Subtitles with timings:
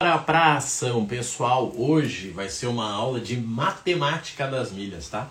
[0.00, 1.72] para a ação, pessoal.
[1.76, 5.26] Hoje vai ser uma aula de matemática das milhas, tá?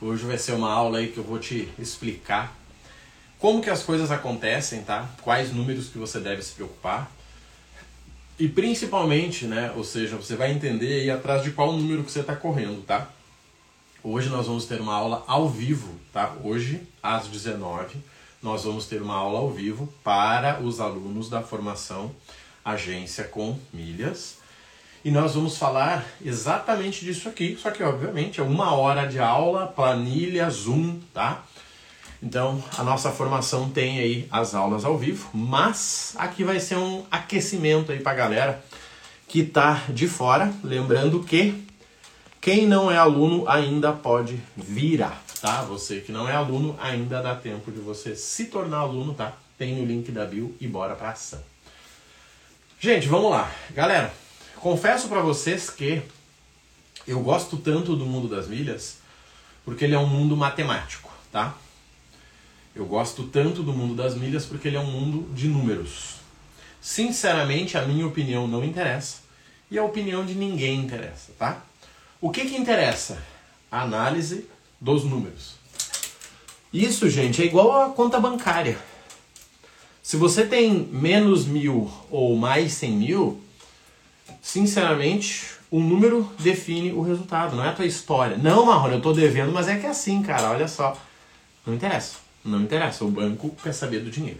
[0.00, 2.56] Hoje vai ser uma aula aí que eu vou te explicar
[3.40, 5.08] como que as coisas acontecem, tá?
[5.22, 7.10] Quais números que você deve se preocupar.
[8.38, 12.20] E principalmente, né, ou seja, você vai entender aí atrás de qual número que você
[12.20, 13.08] está correndo, tá?
[14.04, 16.32] Hoje nós vamos ter uma aula ao vivo, tá?
[16.44, 17.98] Hoje, às 19
[18.40, 22.14] nós vamos ter uma aula ao vivo para os alunos da formação
[22.66, 24.38] agência com milhas.
[25.04, 29.68] E nós vamos falar exatamente disso aqui, só que obviamente é uma hora de aula,
[29.68, 31.44] planilha, Zoom, tá?
[32.20, 37.04] Então a nossa formação tem aí as aulas ao vivo, mas aqui vai ser um
[37.08, 38.64] aquecimento aí pra galera
[39.28, 40.52] que tá de fora.
[40.64, 41.64] Lembrando que
[42.40, 45.62] quem não é aluno ainda pode virar, tá?
[45.62, 49.34] Você que não é aluno ainda dá tempo de você se tornar aluno, tá?
[49.56, 51.40] Tem o link da bio e bora pra ação.
[52.86, 53.50] Gente, vamos lá.
[53.70, 54.14] Galera,
[54.60, 56.02] confesso para vocês que
[57.04, 58.98] eu gosto tanto do mundo das milhas
[59.64, 61.56] porque ele é um mundo matemático, tá?
[62.76, 66.18] Eu gosto tanto do mundo das milhas porque ele é um mundo de números.
[66.80, 69.16] Sinceramente, a minha opinião não interessa
[69.68, 71.64] e a opinião de ninguém interessa, tá?
[72.20, 73.20] O que que interessa?
[73.68, 74.48] A análise
[74.80, 75.56] dos números.
[76.72, 78.78] Isso, gente, é igual a conta bancária.
[80.06, 83.40] Se você tem menos mil ou mais cem mil,
[84.40, 88.38] sinceramente, o número define o resultado, não é a tua história.
[88.38, 90.96] Não, Marrone, eu tô devendo, mas é que é assim, cara, olha só.
[91.66, 93.04] Não interessa, não interessa.
[93.04, 94.38] O banco quer saber do dinheiro.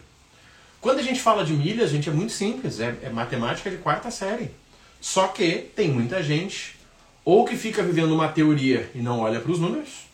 [0.81, 4.09] Quando a gente fala de milhas, gente, é muito simples, é, é matemática de quarta
[4.09, 4.53] série.
[5.01, 6.77] Só que tem muita gente
[7.25, 10.07] ou que fica vivendo uma teoria e não olha para os números,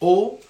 [0.00, 0.40] ou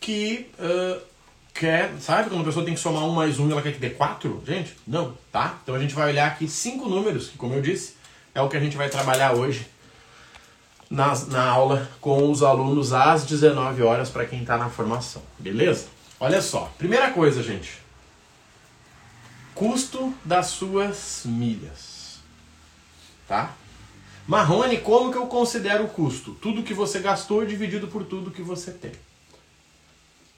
[0.00, 1.17] que uh,
[1.58, 3.80] quer, sabe quando a pessoa tem que somar um mais um e ela quer que
[3.80, 4.40] dê quatro?
[4.46, 5.58] Gente, não, tá?
[5.60, 7.96] Então a gente vai olhar aqui cinco números, que como eu disse,
[8.32, 9.66] é o que a gente vai trabalhar hoje
[10.88, 15.88] na, na aula com os alunos às 19 horas para quem está na formação, beleza?
[16.20, 17.80] Olha só, primeira coisa, gente.
[19.52, 22.20] Custo das suas milhas.
[23.26, 23.52] Tá?
[24.28, 26.34] Marrone, como que eu considero o custo?
[26.34, 28.92] Tudo que você gastou dividido por tudo que você tem.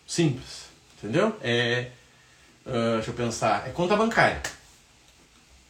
[0.07, 0.70] Simples.
[1.03, 1.35] Entendeu?
[1.43, 1.87] É,
[2.67, 3.67] uh, deixa eu pensar.
[3.67, 4.43] É conta bancária.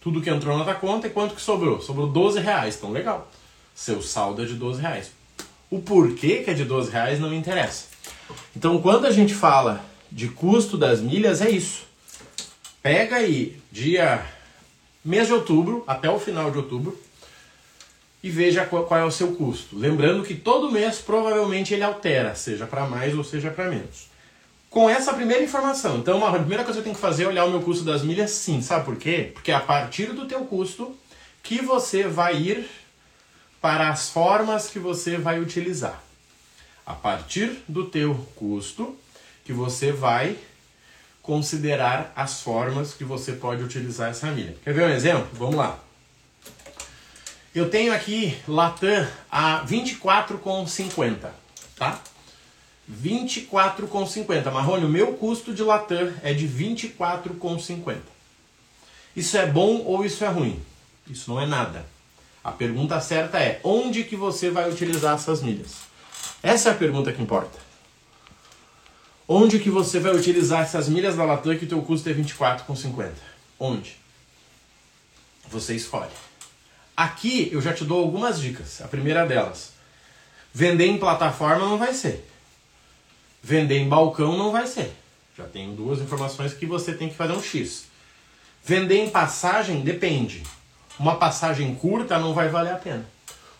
[0.00, 1.80] Tudo que entrou na tua conta e quanto que sobrou?
[1.80, 2.76] Sobrou 12 reais.
[2.76, 3.30] Então, legal.
[3.74, 5.12] Seu saldo é de 12 reais.
[5.70, 7.86] O porquê que é de 12 reais não me interessa.
[8.56, 11.84] Então, quando a gente fala de custo das milhas, é isso.
[12.82, 14.26] Pega aí dia
[15.04, 17.00] mês de outubro até o final de outubro
[18.22, 19.78] e veja qual, qual é o seu custo.
[19.78, 24.10] Lembrando que todo mês provavelmente ele altera, seja para mais ou seja para menos
[24.70, 25.98] com essa primeira informação.
[25.98, 28.02] Então, a primeira coisa que eu tenho que fazer é olhar o meu custo das
[28.02, 28.62] milhas, sim.
[28.62, 29.32] Sabe por quê?
[29.34, 30.96] Porque é a partir do teu custo
[31.42, 32.70] que você vai ir
[33.60, 36.00] para as formas que você vai utilizar.
[36.86, 38.96] A partir do teu custo
[39.44, 40.38] que você vai
[41.20, 44.56] considerar as formas que você pode utilizar essa milha.
[44.64, 45.28] Quer ver um exemplo?
[45.32, 45.78] Vamos lá.
[47.54, 51.28] Eu tenho aqui Latam a 24,50,
[51.76, 52.00] tá?
[52.90, 54.50] 24,50.
[54.50, 57.98] Marrone, o meu custo de Latam é de 24,50.
[59.14, 60.60] Isso é bom ou isso é ruim?
[61.08, 61.86] Isso não é nada.
[62.42, 65.76] A pergunta certa é: onde que você vai utilizar essas milhas?
[66.42, 67.58] Essa é a pergunta que importa.
[69.28, 73.12] Onde que você vai utilizar essas milhas da Latam que o teu custo é 24,50?
[73.58, 73.96] Onde?
[75.48, 76.10] Você escolhe.
[76.96, 78.80] Aqui eu já te dou algumas dicas.
[78.80, 79.72] A primeira delas,
[80.52, 82.29] vender em plataforma não vai ser.
[83.42, 84.92] Vender em balcão não vai ser.
[85.36, 87.84] Já tenho duas informações que você tem que fazer um X.
[88.64, 90.42] Vender em passagem depende.
[90.98, 93.06] Uma passagem curta não vai valer a pena.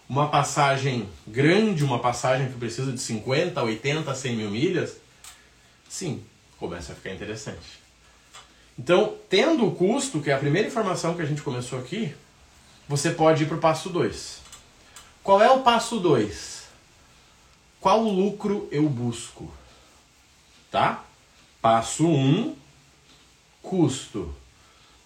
[0.09, 4.97] Uma passagem grande, uma passagem que precisa de 50, 80, 100 mil milhas,
[5.89, 6.23] sim,
[6.59, 7.81] começa a ficar interessante.
[8.79, 12.15] Então, tendo o custo, que é a primeira informação que a gente começou aqui,
[12.89, 14.41] você pode ir para o passo 2.
[15.23, 16.65] Qual é o passo 2?
[17.81, 19.60] Qual lucro eu busco?
[20.71, 21.05] Tá?
[21.61, 22.57] Passo 1, um,
[23.63, 24.35] custo.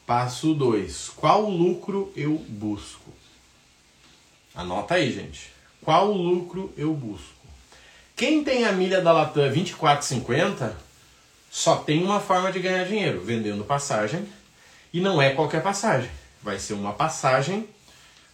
[0.06, 3.10] Passo 2, qual lucro eu busco?
[4.54, 5.50] Anota aí, gente.
[5.82, 7.34] Qual lucro eu busco?
[8.14, 10.72] Quem tem a milha da Latam 24,50
[11.50, 14.26] só tem uma forma de ganhar dinheiro, vendendo passagem.
[14.92, 16.10] E não é qualquer passagem.
[16.42, 17.68] Vai ser uma passagem,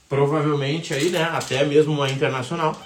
[0.09, 2.77] provavelmente aí, né, até mesmo uma internacional.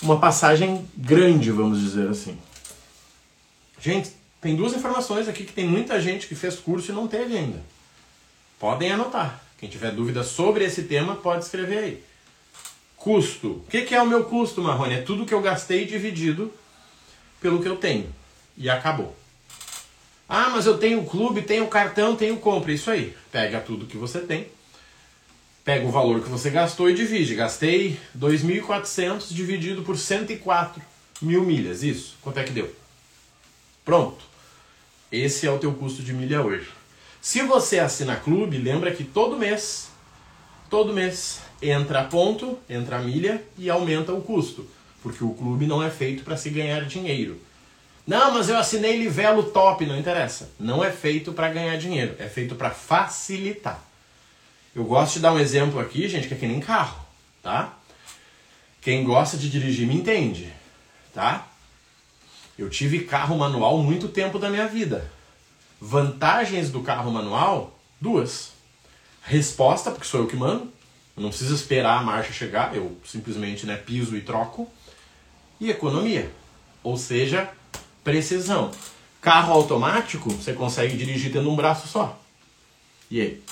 [0.00, 2.38] Uma passagem grande, vamos dizer assim.
[3.80, 7.36] Gente, tem duas informações aqui que tem muita gente que fez curso e não teve
[7.36, 7.62] ainda.
[8.58, 9.42] Podem anotar.
[9.58, 12.04] Quem tiver dúvida sobre esse tema, pode escrever aí.
[12.96, 13.48] Custo.
[13.48, 14.94] O que, que é o meu custo, Marrone?
[14.94, 16.52] É tudo que eu gastei dividido
[17.40, 18.12] pelo que eu tenho.
[18.56, 19.16] E acabou.
[20.28, 22.72] Ah, mas eu tenho o clube, tenho o cartão, tenho compra.
[22.72, 23.16] Isso aí.
[23.32, 24.46] Pega tudo que você tem,
[25.64, 27.34] pega o valor que você gastou e divide.
[27.34, 30.82] Gastei 2.400 dividido por 104
[31.22, 31.82] mil milhas.
[31.82, 32.16] Isso.
[32.20, 32.72] Quanto é que deu?
[33.88, 34.22] Pronto.
[35.10, 36.68] Esse é o teu custo de milha hoje.
[37.22, 39.88] Se você assina clube, lembra que todo mês,
[40.68, 44.68] todo mês entra ponto, entra milha e aumenta o custo,
[45.02, 47.40] porque o clube não é feito para se ganhar dinheiro.
[48.06, 50.50] Não, mas eu assinei Livelo Top, não interessa.
[50.60, 53.82] Não é feito para ganhar dinheiro, é feito para facilitar.
[54.76, 57.00] Eu gosto de dar um exemplo aqui, gente, que é que nem carro,
[57.42, 57.72] tá?
[58.82, 60.52] Quem gosta de dirigir me entende,
[61.14, 61.47] tá?
[62.58, 65.08] Eu tive carro manual muito tempo da minha vida.
[65.80, 68.50] Vantagens do carro manual, duas.
[69.22, 70.68] Resposta, porque sou eu que mando.
[71.16, 74.68] Eu não preciso esperar a marcha chegar, eu simplesmente né, piso e troco.
[75.60, 76.30] E economia.
[76.82, 77.48] Ou seja,
[78.02, 78.72] precisão.
[79.20, 82.18] Carro automático, você consegue dirigir tendo um braço só.
[83.08, 83.42] E aí?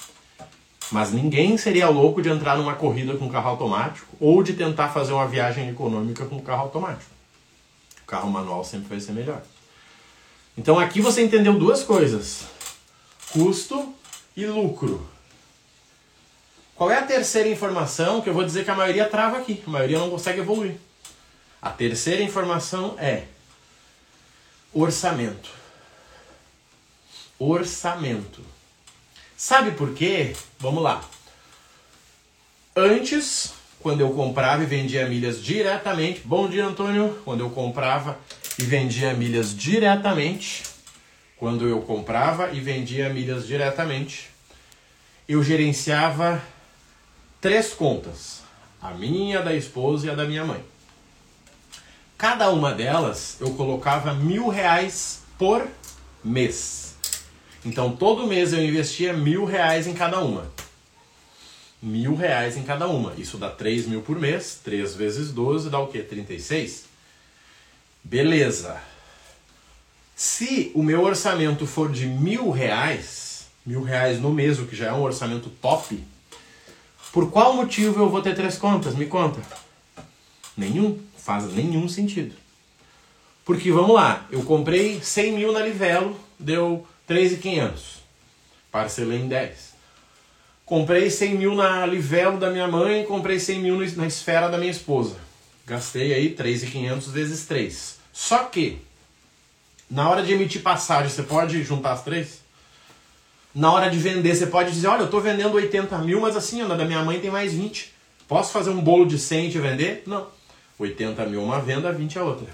[0.90, 5.12] Mas ninguém seria louco de entrar numa corrida com carro automático ou de tentar fazer
[5.12, 7.15] uma viagem econômica com carro automático.
[8.06, 9.42] Carro manual sempre vai ser melhor.
[10.56, 12.44] Então aqui você entendeu duas coisas:
[13.32, 13.94] custo
[14.36, 15.06] e lucro.
[16.74, 19.62] Qual é a terceira informação que eu vou dizer que a maioria trava aqui?
[19.66, 20.76] A maioria não consegue evoluir.
[21.60, 23.24] A terceira informação é
[24.78, 25.48] Orçamento.
[27.38, 28.44] Orçamento.
[29.34, 30.36] Sabe por quê?
[30.58, 31.02] Vamos lá.
[32.76, 38.18] Antes, quando eu comprava e vendia milhas diretamente, bom dia Antônio, quando eu comprava
[38.58, 40.62] e vendia milhas diretamente,
[41.36, 44.30] quando eu comprava e vendia milhas diretamente,
[45.28, 46.42] eu gerenciava
[47.40, 48.42] três contas:
[48.80, 50.64] a minha, a da esposa e a da minha mãe.
[52.16, 55.66] Cada uma delas eu colocava mil reais por
[56.24, 56.94] mês.
[57.64, 60.50] Então todo mês eu investia mil reais em cada uma.
[61.80, 63.12] Mil reais em cada uma.
[63.16, 64.60] Isso dá 3 mil por mês.
[64.64, 66.00] 3 vezes 12 dá o quê?
[66.00, 66.84] 36?
[68.02, 68.80] Beleza.
[70.14, 74.86] Se o meu orçamento for de mil reais, mil reais no mês, o que já
[74.86, 76.02] é um orçamento top,
[77.12, 78.94] por qual motivo eu vou ter três contas?
[78.94, 79.40] Me conta.
[80.56, 82.34] Nenhum faz nenhum sentido.
[83.44, 88.02] Porque vamos lá, eu comprei 100 mil na Livelo, deu 3,500.
[88.70, 89.65] Parcelei em 10.
[90.66, 94.72] Comprei 100 mil na Livelo da minha mãe, comprei 100 mil na esfera da minha
[94.72, 95.14] esposa.
[95.64, 97.98] Gastei aí 3,500 vezes 3.
[98.12, 98.78] Só que,
[99.88, 102.40] na hora de emitir passagem, você pode juntar as três?
[103.54, 106.60] Na hora de vender, você pode dizer, olha, eu estou vendendo 80 mil, mas assim,
[106.64, 107.94] na da minha mãe tem mais 20.
[108.26, 110.02] Posso fazer um bolo de 100 e vender?
[110.04, 110.26] Não.
[110.80, 112.48] 80 mil uma venda, 20 a outra.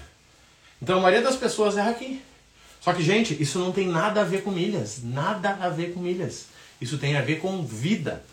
[0.79, 2.21] Então a maioria das pessoas erra aqui.
[2.79, 4.99] Só que, gente, isso não tem nada a ver com milhas.
[5.03, 6.52] Nada a ver com milhas.
[6.79, 8.23] Isso tem a ver com vida.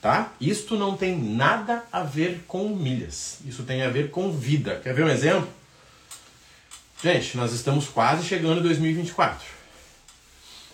[0.00, 0.32] Tá?
[0.40, 3.38] Isto não tem nada a ver com milhas.
[3.44, 4.80] Isso tem a ver com vida.
[4.82, 5.48] Quer ver um exemplo?
[7.02, 9.46] Gente, nós estamos quase chegando em 2024.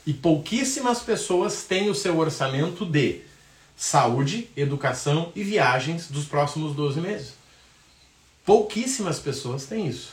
[0.07, 3.23] E pouquíssimas pessoas têm o seu orçamento de
[3.77, 7.35] saúde, educação e viagens dos próximos 12 meses.
[8.45, 10.11] Pouquíssimas pessoas têm isso.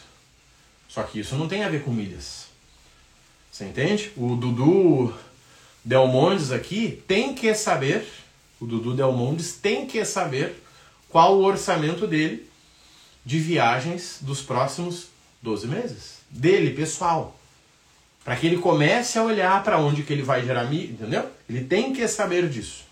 [0.87, 2.47] Só que isso não tem a ver com milhas.
[3.51, 4.11] Você entende?
[4.15, 5.13] O Dudu
[5.83, 8.05] Delmondes aqui tem que saber,
[8.59, 10.61] o Dudu Delmondes tem que saber
[11.07, 12.47] qual o orçamento dele
[13.25, 15.07] de viagens dos próximos
[15.41, 16.19] 12 meses.
[16.29, 17.37] Dele, pessoal.
[18.23, 21.29] Para que ele comece a olhar para onde que ele vai gerar entendeu?
[21.49, 22.83] Ele tem que saber disso.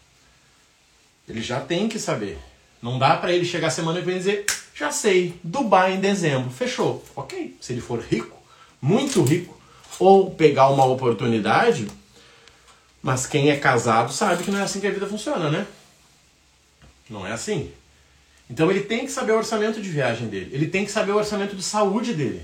[1.27, 2.39] Ele já tem que saber.
[2.81, 6.49] Não dá para ele chegar semana que vem e dizer, já sei, Dubai em dezembro,
[6.49, 7.03] fechou.
[7.15, 8.37] Ok, se ele for rico,
[8.81, 9.59] muito rico,
[9.99, 11.87] ou pegar uma oportunidade,
[13.01, 15.65] mas quem é casado sabe que não é assim que a vida funciona, né?
[17.09, 17.71] Não é assim.
[18.49, 21.17] Então ele tem que saber o orçamento de viagem dele, ele tem que saber o
[21.17, 22.41] orçamento de saúde dele.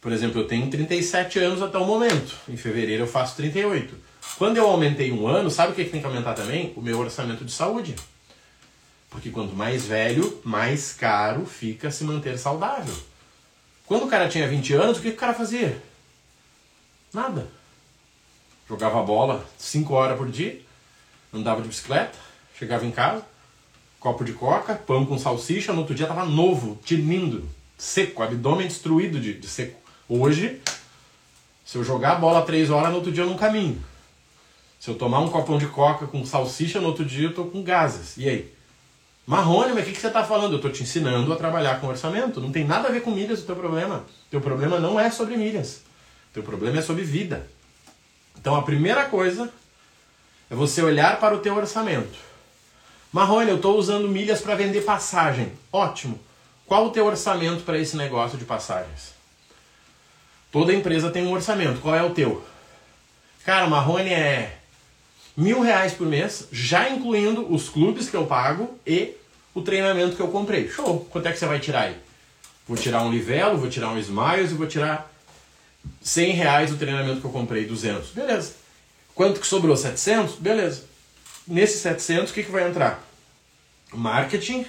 [0.00, 2.36] Por exemplo, eu tenho 37 anos até o momento.
[2.48, 3.94] Em fevereiro eu faço 38.
[4.36, 6.72] Quando eu aumentei um ano, sabe o que tem que aumentar também?
[6.76, 7.94] O meu orçamento de saúde.
[9.08, 12.94] Porque quanto mais velho, mais caro fica se manter saudável.
[13.86, 15.80] Quando o cara tinha 20 anos, o que, que o cara fazia?
[17.12, 17.46] Nada.
[18.72, 20.58] Jogava bola 5 horas por dia,
[21.30, 22.16] andava de bicicleta,
[22.58, 23.22] chegava em casa,
[24.00, 29.20] copo de coca, pão com salsicha, no outro dia tava novo, tinindo, seco, abdômen destruído
[29.20, 29.78] de, de seco.
[30.08, 30.62] Hoje,
[31.66, 33.78] se eu jogar bola 3 horas, no outro dia eu não caminho.
[34.80, 37.62] Se eu tomar um copão de coca com salsicha no outro dia, eu tô com
[37.62, 38.16] gases.
[38.16, 38.54] E aí?
[39.26, 40.52] Marrone, mas o que, que você está falando?
[40.52, 42.40] Eu estou te ensinando a trabalhar com orçamento.
[42.40, 44.06] Não tem nada a ver com milhas o teu problema.
[44.30, 45.82] Teu problema não é sobre milhas.
[46.32, 47.46] Teu problema é sobre vida.
[48.42, 49.48] Então a primeira coisa
[50.50, 52.18] é você olhar para o teu orçamento.
[53.12, 55.52] Marrone, eu estou usando milhas para vender passagem.
[55.72, 56.18] Ótimo.
[56.66, 59.14] Qual o teu orçamento para esse negócio de passagens?
[60.50, 61.80] Toda empresa tem um orçamento.
[61.80, 62.44] Qual é o teu?
[63.44, 64.58] Cara, Marrone é
[65.36, 69.14] mil reais por mês, já incluindo os clubes que eu pago e
[69.54, 70.68] o treinamento que eu comprei.
[70.68, 71.06] Show!
[71.12, 71.96] Quanto é que você vai tirar aí?
[72.66, 75.11] Vou tirar um Livelo, vou tirar um Smiles e vou tirar
[76.02, 78.10] 100 reais o treinamento que eu comprei, 200.
[78.10, 78.54] Beleza.
[79.14, 79.76] Quanto que sobrou?
[79.76, 80.36] 700?
[80.36, 80.84] Beleza.
[81.46, 83.02] Nesses 700, o que, que vai entrar?
[83.92, 84.66] Marketing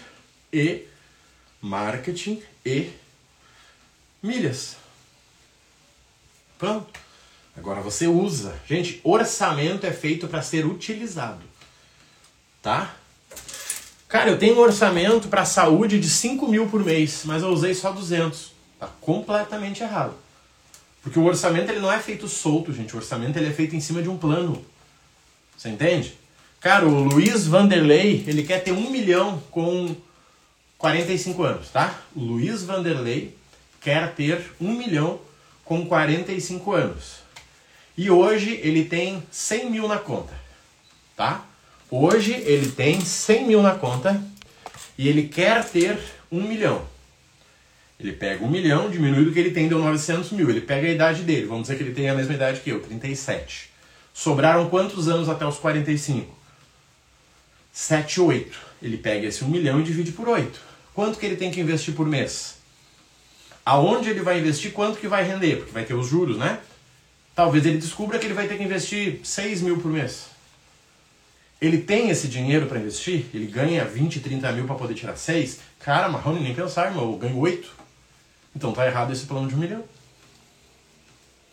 [0.51, 0.85] e
[1.61, 2.89] marketing e
[4.21, 4.75] milhas.
[6.57, 6.99] Pronto.
[7.55, 8.59] Agora você usa.
[8.67, 11.41] Gente, orçamento é feito para ser utilizado.
[12.61, 12.95] Tá?
[14.07, 17.73] Cara, eu tenho um orçamento para saúde de 5 mil por mês, mas eu usei
[17.73, 18.51] só 200.
[18.79, 20.22] Tá completamente errado.
[21.03, 22.95] Porque o orçamento ele não é feito solto, gente.
[22.95, 24.65] O orçamento ele é feito em cima de um plano.
[25.55, 26.17] Você entende?
[26.61, 29.93] Cara, o Luiz Vanderlei, ele quer ter um milhão com
[30.77, 31.99] 45 anos, tá?
[32.15, 33.35] O Luiz Vanderlei
[33.81, 35.19] quer ter um milhão
[35.65, 37.17] com 45 anos.
[37.97, 40.33] E hoje ele tem 100 mil na conta,
[41.17, 41.45] tá?
[41.91, 44.23] Hoje ele tem 100 mil na conta
[44.97, 45.99] e ele quer ter
[46.31, 46.92] um milhão.
[47.99, 50.49] Ele pega um milhão, diminui do que ele tem, deu 900 mil.
[50.49, 52.81] Ele pega a idade dele, vamos dizer que ele tem a mesma idade que eu,
[52.81, 53.69] 37.
[54.13, 56.35] Sobraram quantos anos até os 45?
[57.71, 58.59] 7, 8.
[58.81, 60.59] Ele pega esse 1 milhão e divide por 8.
[60.93, 62.57] Quanto que ele tem que investir por mês?
[63.65, 65.57] Aonde ele vai investir, quanto que vai render?
[65.57, 66.59] Porque vai ter os juros, né?
[67.33, 70.27] Talvez ele descubra que ele vai ter que investir 6 mil por mês.
[71.59, 73.25] Ele tem esse dinheiro para investir?
[73.33, 75.59] Ele ganha 20, 30 mil para poder tirar 6?
[75.79, 77.82] Cara, Marrone, nem pensar, irmão, eu ganho 8.
[78.55, 79.83] Então tá errado esse plano de um milhão.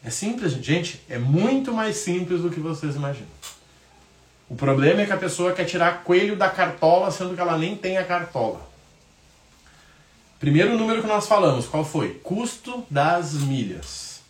[0.04, 1.00] É simples, gente.
[1.08, 3.28] É muito mais simples do que vocês imaginam.
[4.48, 7.76] O problema é que a pessoa quer tirar coelho da cartola, sendo que ela nem
[7.76, 8.68] tem a cartola.
[10.40, 12.14] Primeiro número que nós falamos, qual foi?
[12.14, 14.22] Custo das milhas.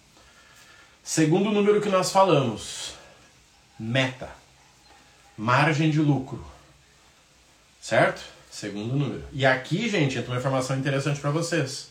[1.03, 2.95] Segundo número que nós falamos,
[3.79, 4.29] meta,
[5.37, 6.45] margem de lucro.
[7.81, 8.21] Certo?
[8.51, 9.25] Segundo número.
[9.33, 11.91] E aqui, gente, entra uma informação interessante para vocês.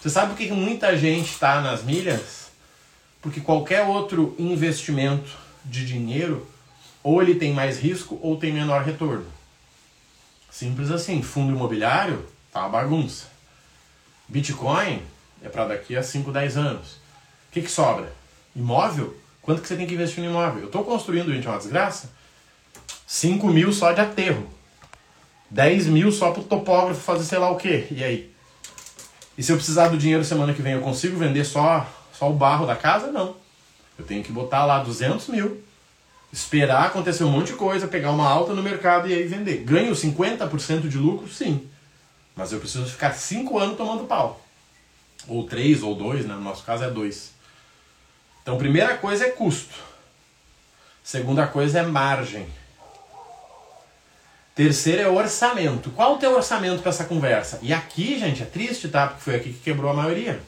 [0.00, 2.50] Você sabe por que muita gente está nas milhas?
[3.20, 6.46] Porque qualquer outro investimento de dinheiro,
[7.02, 9.26] ou ele tem mais risco ou tem menor retorno.
[10.48, 11.20] Simples assim.
[11.20, 13.26] Fundo imobiliário, tá uma bagunça.
[14.28, 15.02] Bitcoin
[15.42, 16.92] é para daqui a 5, 10 anos.
[17.48, 18.12] O que, que sobra?
[18.54, 19.16] Imóvel?
[19.42, 20.60] Quanto que você tem que investir no imóvel?
[20.60, 22.10] Eu estou construindo, gente, uma desgraça.
[23.04, 24.48] 5 mil só de aterro.
[25.50, 27.88] 10 mil só para o topógrafo fazer sei lá o quê.
[27.90, 28.37] E aí?
[29.38, 32.34] E se eu precisar do dinheiro semana que vem, eu consigo vender só, só o
[32.34, 33.12] barro da casa?
[33.12, 33.36] Não.
[33.96, 35.62] Eu tenho que botar lá 200 mil,
[36.32, 39.58] esperar acontecer um monte de coisa, pegar uma alta no mercado e aí vender.
[39.58, 41.28] Ganho 50% de lucro?
[41.28, 41.68] Sim.
[42.34, 44.44] Mas eu preciso ficar 5 anos tomando pau.
[45.28, 46.34] Ou 3 ou 2, né?
[46.34, 47.30] no nosso caso é 2.
[48.42, 49.74] Então, primeira coisa é custo.
[51.04, 52.48] Segunda coisa é margem.
[54.58, 55.88] Terceira é orçamento.
[55.92, 57.60] Qual o teu orçamento para essa conversa?
[57.62, 59.06] E aqui, gente, é triste, tá?
[59.06, 60.40] Porque foi aqui que quebrou a maioria.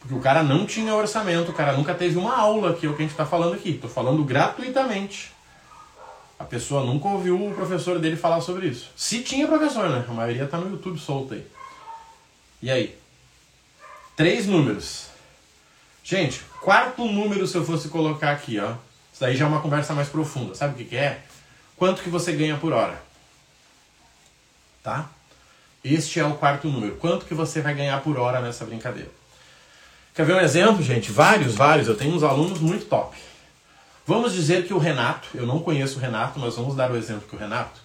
[0.00, 2.94] Porque o cara não tinha orçamento, o cara nunca teve uma aula, que é o
[2.94, 3.72] que a gente está falando aqui.
[3.72, 5.30] Estou falando gratuitamente.
[6.38, 8.90] A pessoa nunca ouviu o professor dele falar sobre isso.
[8.96, 10.02] Se tinha professor, né?
[10.08, 11.46] A maioria está no YouTube solta aí.
[12.62, 12.98] E aí?
[14.16, 15.08] Três números.
[16.02, 18.70] Gente, quarto número se eu fosse colocar aqui, ó.
[19.12, 20.54] Isso daí já é uma conversa mais profunda.
[20.54, 21.20] Sabe o que, que é?
[21.76, 23.02] Quanto que você ganha por hora?
[24.82, 25.08] Tá?
[25.82, 26.96] Este é o quarto número.
[26.96, 29.10] Quanto que você vai ganhar por hora nessa brincadeira?
[30.14, 31.10] Quer ver um exemplo, gente?
[31.10, 31.88] Vários, vários.
[31.88, 33.16] Eu tenho uns alunos muito top.
[34.06, 37.26] Vamos dizer que o Renato, eu não conheço o Renato, mas vamos dar o exemplo
[37.28, 37.80] que o Renato,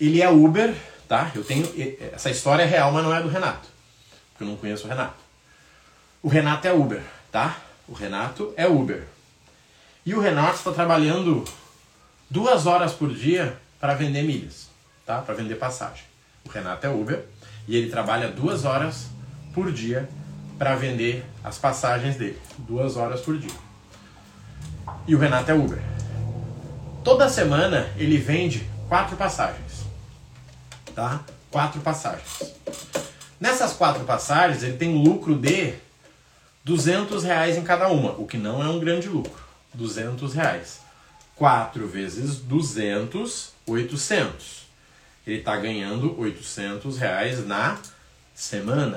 [0.00, 0.74] ele é Uber,
[1.06, 1.30] tá?
[1.34, 1.68] Eu tenho
[2.12, 3.68] essa história é real, mas não é do Renato,
[4.30, 5.16] porque eu não conheço o Renato.
[6.22, 7.58] O Renato é Uber, tá?
[7.86, 9.06] O Renato é Uber.
[10.06, 11.44] E o Renato está trabalhando
[12.30, 14.68] duas horas por dia para vender milhas,
[15.04, 15.20] tá?
[15.20, 16.04] Para vender passagem.
[16.44, 17.24] O Renato é Uber
[17.66, 19.08] e ele trabalha duas horas
[19.52, 20.08] por dia
[20.58, 22.38] para vender as passagens dele.
[22.58, 23.50] Duas horas por dia.
[25.06, 25.80] E o Renato é Uber.
[27.02, 29.84] Toda semana ele vende quatro passagens,
[30.94, 31.24] tá?
[31.50, 32.54] Quatro passagens.
[33.40, 35.74] Nessas quatro passagens ele tem lucro de
[36.64, 39.42] 200 reais em cada uma, o que não é um grande lucro.
[39.72, 40.80] 200 reais.
[41.40, 44.66] 4 vezes 200, 800.
[45.26, 47.78] Ele está ganhando 800 reais na
[48.34, 48.94] semana.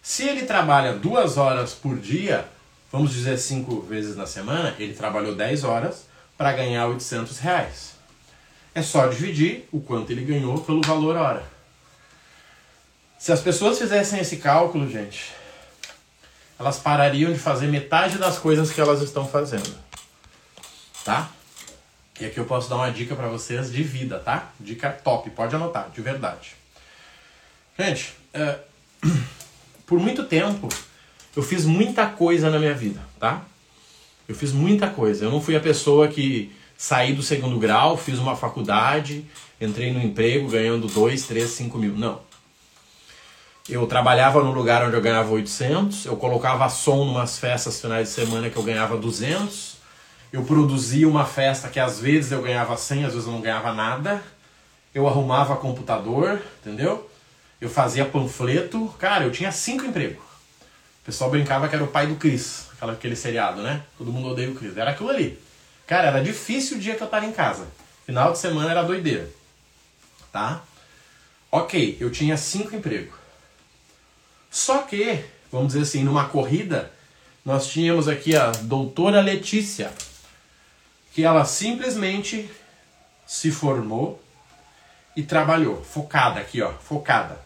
[0.00, 2.48] Se ele trabalha duas horas por dia,
[2.90, 6.06] vamos dizer cinco vezes na semana, ele trabalhou 10 horas
[6.38, 7.92] para ganhar 800 reais.
[8.74, 11.44] É só dividir o quanto ele ganhou pelo valor hora.
[13.18, 15.34] Se as pessoas fizessem esse cálculo, gente,
[16.58, 19.76] elas parariam de fazer metade das coisas que elas estão fazendo.
[21.04, 21.30] Tá?
[22.20, 24.50] E aqui eu posso dar uma dica para vocês de vida, tá?
[24.58, 26.56] Dica top, pode anotar, de verdade.
[27.78, 28.58] Gente, é,
[29.86, 30.68] por muito tempo
[31.36, 33.42] eu fiz muita coisa na minha vida, tá?
[34.26, 35.24] Eu fiz muita coisa.
[35.24, 39.24] Eu não fui a pessoa que saí do segundo grau, fiz uma faculdade,
[39.60, 41.94] entrei no emprego ganhando 2, 3, 5 mil.
[41.94, 42.20] Não.
[43.68, 48.14] Eu trabalhava no lugar onde eu ganhava 800, eu colocava som numas festas finais de
[48.14, 49.77] semana que eu ganhava 200,
[50.32, 53.72] eu produzia uma festa que às vezes eu ganhava 100, às vezes eu não ganhava
[53.72, 54.22] nada,
[54.94, 57.10] eu arrumava computador, entendeu?
[57.60, 60.22] Eu fazia panfleto, cara, eu tinha cinco empregos.
[61.02, 63.82] O pessoal brincava que era o pai do Cris, aquele seriado, né?
[63.96, 64.76] Todo mundo odeia o Cris.
[64.76, 65.38] Era aquilo ali.
[65.86, 67.66] Cara, era difícil o dia que eu tava em casa.
[68.04, 69.28] Final de semana era doideira.
[70.30, 70.62] Tá?
[71.50, 73.14] Ok, eu tinha cinco empregos.
[74.50, 76.92] Só que, vamos dizer assim, numa corrida,
[77.44, 79.90] nós tínhamos aqui a doutora Letícia,
[81.12, 82.50] que ela simplesmente
[83.26, 84.22] se formou
[85.16, 87.38] e trabalhou, focada aqui, ó, focada.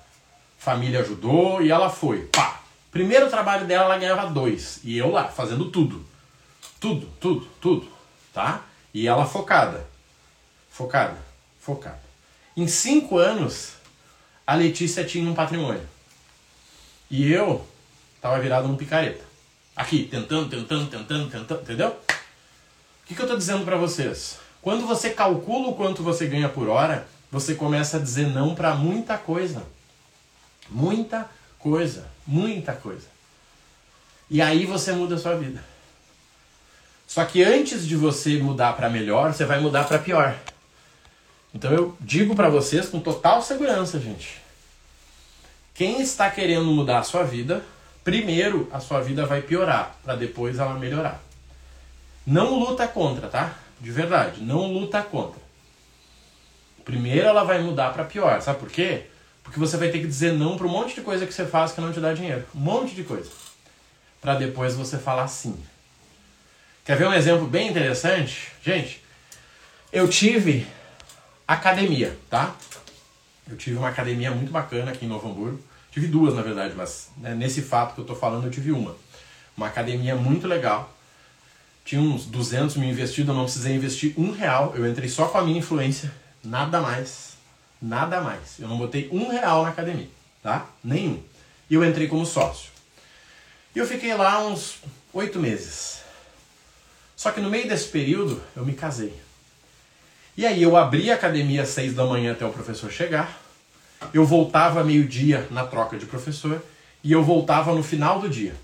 [0.59, 2.27] Família ajudou e ela foi.
[2.27, 2.61] Pá!
[2.91, 4.79] Primeiro trabalho dela, ela ganhava dois.
[4.85, 6.05] E eu lá, fazendo tudo.
[6.79, 7.89] Tudo, tudo, tudo.
[8.33, 8.63] Tá?
[8.93, 9.87] E ela focada.
[10.71, 11.17] Focada.
[11.59, 12.03] Focada.
[12.57, 13.73] Em cinco anos,
[14.47, 15.89] a Letícia tinha um patrimônio.
[17.11, 17.67] E eu
[18.21, 19.25] tava virado num picareta.
[19.75, 21.97] Aqui, tentando, tentando, tentando, tentando, entendeu?
[23.13, 24.39] Que, que eu tô dizendo para vocês?
[24.63, 28.75] Quando você calcula o quanto você ganha por hora, você começa a dizer não para
[28.75, 29.63] muita coisa.
[30.71, 33.07] Muita coisa, muita coisa.
[34.31, 35.63] E aí você muda a sua vida.
[37.07, 40.35] Só que antes de você mudar para melhor, você vai mudar para pior.
[41.55, 44.41] Então eu digo para vocês com total segurança, gente.
[45.75, 47.63] Quem está querendo mudar a sua vida,
[48.03, 51.23] primeiro a sua vida vai piorar, para depois ela melhorar.
[52.27, 53.55] Não luta contra, tá?
[53.81, 55.41] De verdade, não luta contra.
[56.85, 59.07] Primeiro ela vai mudar para pior, sabe por quê?
[59.43, 61.73] Porque você vai ter que dizer não para um monte de coisa que você faz
[61.73, 62.45] que não te dá dinheiro.
[62.55, 63.31] Um monte de coisa.
[64.21, 65.57] Para depois você falar sim.
[66.85, 68.53] Quer ver um exemplo bem interessante?
[68.65, 69.03] Gente,
[69.93, 70.67] eu tive
[71.47, 72.55] academia, tá?
[73.49, 75.61] Eu tive uma academia muito bacana aqui em Novo Hamburgo.
[75.91, 78.97] Tive duas, na verdade, mas né, nesse fato que eu tô falando, eu tive uma.
[79.57, 80.91] Uma academia muito legal.
[81.85, 84.73] Tinha uns 200 mil investidos, eu não precisei investir um real.
[84.77, 87.33] Eu entrei só com a minha influência, nada mais.
[87.81, 88.61] Nada mais.
[88.61, 90.09] Eu não botei um real na academia,
[90.43, 90.67] tá?
[90.85, 91.21] Nenhum.
[91.69, 92.71] E eu entrei como sócio.
[93.75, 94.77] E eu fiquei lá uns
[95.13, 96.03] oito meses.
[97.17, 99.15] Só que no meio desse período eu me casei.
[100.37, 103.41] E aí eu abri a academia às seis da manhã até o professor chegar.
[104.15, 106.63] Eu voltava meio-dia na troca de professor
[107.03, 108.55] e eu voltava no final do dia.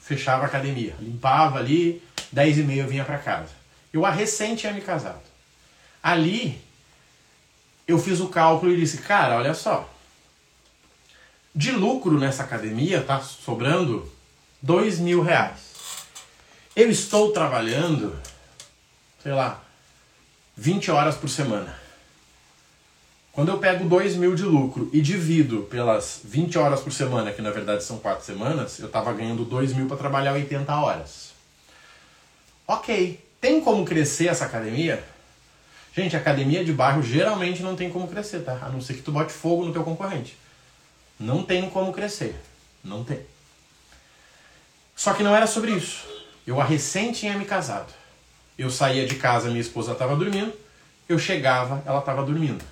[0.00, 2.02] Fechava a academia, limpava ali,
[2.32, 3.50] dez e meia eu vinha para casa.
[3.92, 5.20] Eu recém tinha me casado.
[6.02, 6.60] Ali
[7.86, 9.88] eu fiz o cálculo e disse, cara, olha só,
[11.54, 14.10] de lucro nessa academia tá sobrando
[14.60, 15.72] dois mil reais.
[16.74, 18.18] Eu estou trabalhando,
[19.22, 19.62] sei lá,
[20.56, 21.78] 20 horas por semana.
[23.30, 27.40] Quando eu pego 2 mil de lucro e divido pelas 20 horas por semana, que
[27.40, 31.31] na verdade são 4 semanas, eu estava ganhando 2 mil para trabalhar 80 horas.
[32.66, 35.02] Ok, tem como crescer essa academia?
[35.94, 38.58] Gente, academia de bairro geralmente não tem como crescer, tá?
[38.62, 40.36] A não ser que tu bote fogo no teu concorrente.
[41.20, 42.34] Não tem como crescer.
[42.82, 43.20] Não tem.
[44.96, 46.06] Só que não era sobre isso.
[46.46, 47.92] Eu recém tinha me casado.
[48.56, 50.52] Eu saía de casa, minha esposa estava dormindo.
[51.08, 52.64] Eu chegava, ela estava dormindo.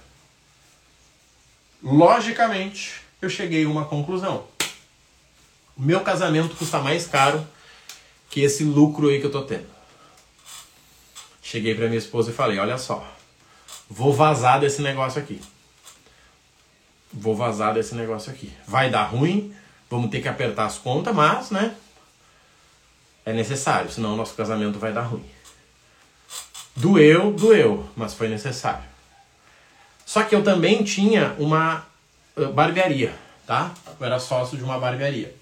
[1.83, 4.45] Logicamente, eu cheguei a uma conclusão.
[5.77, 7.47] O meu casamento custa mais caro
[8.29, 9.67] que esse lucro aí que eu tô tendo.
[11.51, 13.05] Cheguei para minha esposa e falei: Olha só,
[13.89, 15.41] vou vazar desse negócio aqui.
[17.13, 18.53] Vou vazar desse negócio aqui.
[18.69, 19.53] Vai dar ruim,
[19.91, 21.75] vamos ter que apertar as contas, mas, né?
[23.25, 25.25] é necessário, senão o nosso casamento vai dar ruim.
[26.77, 28.89] Doeu, doeu, mas foi necessário.
[30.07, 31.85] Só que eu também tinha uma
[32.37, 33.13] uh, barbearia,
[33.47, 33.73] tá?
[33.99, 35.35] Eu era sócio de uma barbearia.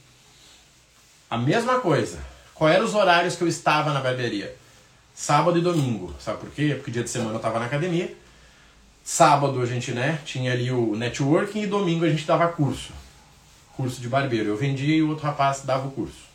[1.30, 2.18] A mesma coisa.
[2.54, 4.56] Qual eram os horários que eu estava na barbearia?
[5.18, 6.14] Sábado e domingo.
[6.20, 6.74] Sabe por quê?
[6.76, 8.14] Porque dia de semana eu tava na academia.
[9.04, 12.92] Sábado a gente, né, tinha ali o networking e domingo a gente dava curso.
[13.76, 14.50] Curso de barbeiro.
[14.50, 16.28] Eu vendia e o outro rapaz dava o curso.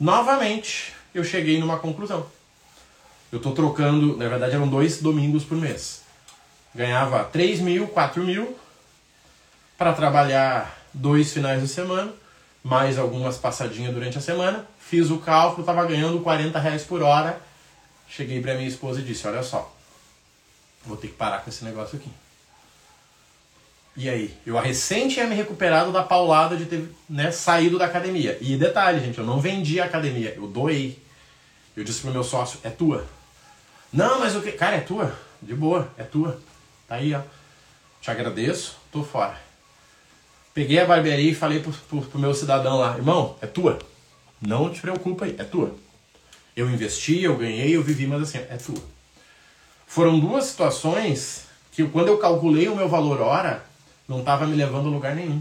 [0.00, 2.26] Novamente, eu cheguei numa conclusão.
[3.30, 6.00] Eu tô trocando, na verdade eram dois domingos por mês.
[6.74, 8.56] Ganhava 3 mil, 4 mil
[9.76, 12.10] para trabalhar dois finais de semana,
[12.64, 14.66] mais algumas passadinhas durante a semana.
[14.78, 17.47] Fiz o cálculo, estava ganhando 40 reais por hora.
[18.08, 19.74] Cheguei para minha esposa e disse: Olha só,
[20.84, 22.10] vou ter que parar com esse negócio aqui.
[23.96, 24.32] E aí?
[24.46, 28.38] Eu recém tinha me recuperado da paulada de ter né, saído da academia.
[28.40, 31.02] E detalhe, gente, eu não vendi a academia, eu doei.
[31.76, 33.06] Eu disse pro meu sócio: É tua.
[33.92, 34.52] Não, mas o que?
[34.52, 35.12] Cara, é tua.
[35.42, 36.40] De boa, é tua.
[36.86, 37.20] Tá aí, ó.
[38.00, 39.38] Te agradeço, tô fora.
[40.54, 43.78] Peguei a barbearia e falei pro, pro, pro meu cidadão lá: Irmão, é tua.
[44.40, 45.74] Não te preocupa aí, é tua.
[46.58, 48.82] Eu investi, eu ganhei, eu vivi, mas assim, é tua.
[49.86, 53.64] Foram duas situações que quando eu calculei o meu valor hora,
[54.08, 55.40] não estava me levando a lugar nenhum.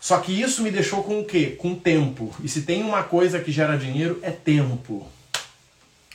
[0.00, 1.54] Só que isso me deixou com o quê?
[1.58, 2.34] Com tempo.
[2.42, 5.06] E se tem uma coisa que gera dinheiro, é tempo.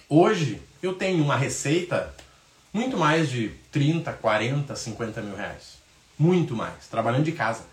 [0.10, 2.12] Hoje, eu tenho uma receita
[2.74, 5.78] muito mais de 30, 40, 50 mil reais.
[6.18, 6.88] Muito mais.
[6.90, 7.66] Trabalhando de casa.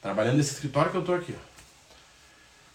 [0.00, 1.34] Trabalhando nesse escritório que eu estou aqui.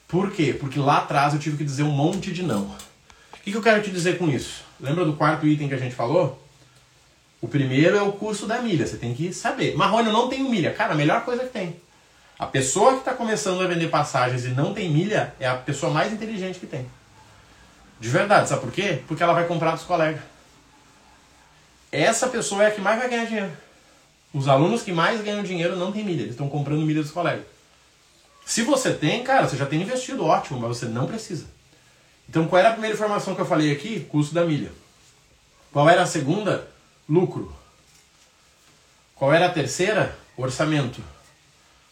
[0.10, 0.58] Por quê?
[0.60, 2.64] Porque lá atrás eu tive que dizer um monte de não.
[2.64, 4.64] O que, que eu quero te dizer com isso?
[4.82, 6.44] Lembra do quarto item que a gente falou?
[7.40, 8.88] O primeiro é o custo da milha.
[8.88, 9.78] Você tem que saber.
[9.78, 10.74] Marrone, eu não tenho milha.
[10.74, 11.76] Cara, a melhor coisa que tem.
[12.40, 15.94] A pessoa que está começando a vender passagens e não tem milha é a pessoa
[15.94, 16.90] mais inteligente que tem.
[18.00, 19.04] De verdade, sabe por quê?
[19.08, 20.22] Porque ela vai comprar dos colegas.
[21.92, 23.52] Essa pessoa é a que mais vai ganhar dinheiro.
[24.34, 27.46] Os alunos que mais ganham dinheiro não têm milha, eles estão comprando milha dos colegas.
[28.50, 31.46] Se você tem, cara, você já tem investido, ótimo, mas você não precisa.
[32.28, 34.00] Então, qual era a primeira informação que eu falei aqui?
[34.10, 34.72] Custo da milha.
[35.72, 36.68] Qual era a segunda?
[37.08, 37.56] Lucro.
[39.14, 40.18] Qual era a terceira?
[40.36, 41.00] Orçamento.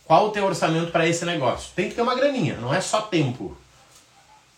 [0.03, 1.69] Qual o teu orçamento para esse negócio?
[1.75, 3.55] Tem que ter uma graninha, não é só tempo.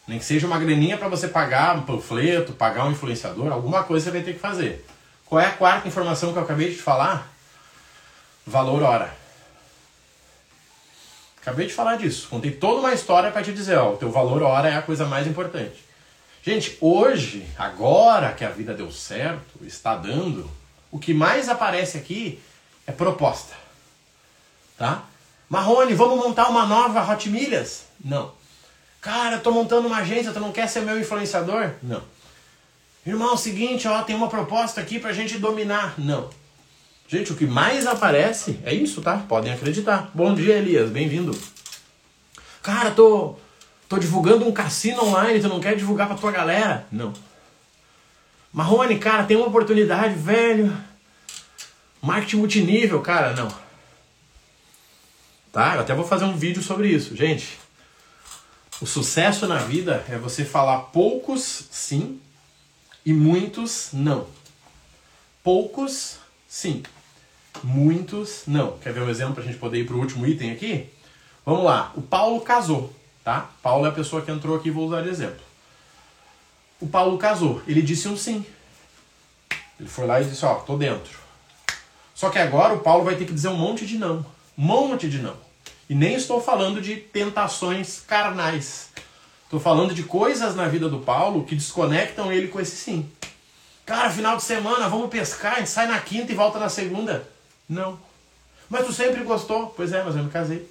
[0.07, 4.05] Nem que seja uma graninha para você pagar um panfleto, pagar um influenciador, alguma coisa
[4.05, 4.85] você vai ter que fazer.
[5.25, 7.29] Qual é a quarta informação que eu acabei de falar?
[8.47, 9.18] Valor hora.
[11.41, 12.28] Acabei de falar disso.
[12.30, 15.06] Contei toda uma história para te dizer, ó, o teu valor hora é a coisa
[15.06, 15.84] mais importante.
[16.43, 20.49] Gente, hoje, agora que a vida deu certo, está dando,
[20.91, 22.39] o que mais aparece aqui
[22.88, 23.54] é proposta.
[24.78, 25.04] Tá?
[25.49, 27.86] Marrone, vamos montar uma nova Hot Milhas?
[28.04, 28.32] Não.
[29.02, 31.71] Cara, eu tô montando uma agência, tu não quer ser meu influenciador?
[31.82, 32.02] Não.
[33.06, 35.95] Irmão, é o seguinte, ó, tem uma proposta aqui pra gente dominar.
[35.97, 36.30] Não.
[37.10, 39.17] Gente, o que mais aparece é isso, tá?
[39.17, 40.12] Podem acreditar.
[40.13, 41.36] Bom dia, Elias, bem-vindo.
[42.62, 43.36] Cara, tô,
[43.88, 46.86] tô divulgando um cassino online, tu não quer divulgar pra tua galera?
[46.91, 47.12] Não.
[48.54, 50.72] Marrone, cara, tem uma oportunidade, velho.
[52.00, 53.48] Marketing multinível, cara, não.
[55.52, 55.78] Tá?
[55.78, 57.15] Eu até vou fazer um vídeo sobre isso.
[57.15, 57.58] Gente,
[58.80, 62.22] o sucesso na vida é você falar poucos sim
[63.04, 64.28] e muitos não.
[65.41, 66.84] Poucos sim
[67.63, 68.78] Muitos não.
[68.78, 70.89] Quer ver um exemplo para a gente poder ir para o último item aqui?
[71.45, 71.91] Vamos lá.
[71.95, 72.93] O Paulo casou,
[73.24, 73.50] tá?
[73.62, 75.41] Paulo é a pessoa que entrou aqui, vou usar de exemplo.
[76.80, 77.62] O Paulo casou.
[77.67, 78.45] Ele disse um sim.
[79.80, 81.17] Ele foi lá e disse, ó, tô dentro.
[82.13, 84.26] Só que agora o Paulo vai ter que dizer um monte de não.
[84.58, 85.36] Um monte de não.
[85.89, 88.89] E nem estou falando de tentações carnais.
[89.45, 93.10] Estou falando de coisas na vida do Paulo que desconectam ele com esse sim.
[93.86, 97.28] Cara, final de semana, vamos pescar, a gente sai na quinta e volta na segunda.
[97.69, 97.99] Não.
[98.67, 99.67] Mas tu sempre gostou?
[99.67, 100.67] Pois é, mas eu me casei.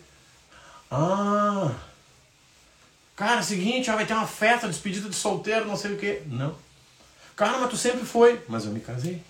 [0.90, 1.72] Ah.
[3.14, 6.22] Cara, seguinte, ó, vai ter uma festa, despedida de solteiro, não sei o quê.
[6.26, 6.54] Não.
[7.36, 8.40] Cara, mas tu sempre foi.
[8.48, 9.22] Mas eu me casei.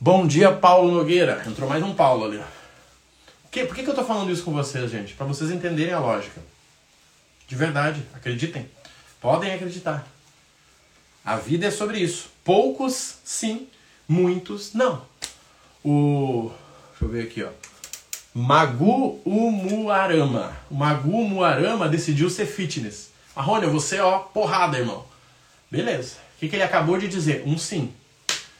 [0.00, 1.44] Bom dia, Paulo Nogueira.
[1.46, 2.42] Entrou mais um Paulo ali.
[3.50, 5.14] Que, por que, que eu tô falando isso com vocês, gente?
[5.14, 6.40] Para vocês entenderem a lógica.
[7.46, 8.68] De verdade, acreditem.
[9.20, 10.06] Podem acreditar.
[11.24, 12.30] A vida é sobre isso.
[12.44, 13.68] Poucos, sim.
[14.08, 15.09] Muitos, não
[15.84, 16.50] o.
[16.90, 17.50] Deixa eu ver aqui, ó.
[18.34, 20.56] Magu Umuarama.
[20.70, 23.10] O Magu Umuarama decidiu ser fitness.
[23.34, 25.04] Marrone, você, ó, porrada, irmão.
[25.70, 26.16] Beleza.
[26.36, 27.42] O que, que ele acabou de dizer?
[27.46, 27.92] Um sim.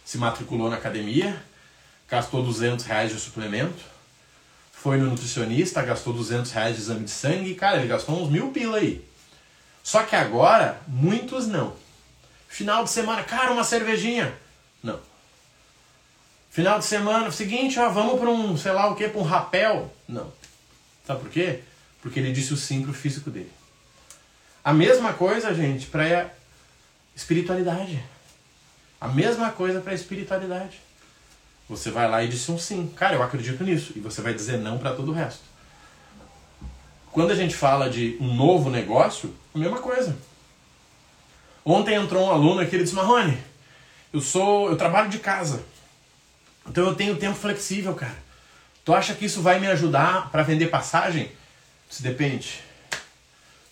[0.04, 1.40] Se matriculou na academia,
[2.08, 3.84] gastou 200 reais de suplemento,
[4.72, 7.54] foi no nutricionista, gastou 200 reais de exame de sangue.
[7.54, 9.04] Cara, ele gastou uns mil pila aí.
[9.82, 11.74] Só que agora, muitos não.
[12.48, 14.32] Final de semana, cara, uma cervejinha.
[16.50, 19.92] Final de semana, seguinte, ó, vamos para um, sei lá o que, para um rapel.
[20.08, 20.32] Não.
[21.06, 21.60] Sabe por quê?
[22.02, 23.52] Porque ele disse o sim pro físico dele.
[24.62, 26.30] A mesma coisa, gente, para
[27.14, 28.02] Espiritualidade.
[29.00, 30.80] A mesma coisa para espiritualidade.
[31.68, 32.92] Você vai lá e diz um sim.
[32.96, 33.92] Cara, eu acredito nisso.
[33.94, 35.42] E você vai dizer não para todo o resto.
[37.12, 40.16] Quando a gente fala de um novo negócio, a mesma coisa.
[41.64, 43.36] Ontem entrou um aluno aqui e disse: Marrone,
[44.12, 45.62] eu sou, eu trabalho de casa.
[46.70, 48.16] Então eu tenho tempo flexível, cara.
[48.84, 51.28] Tu acha que isso vai me ajudar para vender passagem?
[51.90, 52.62] Se depende.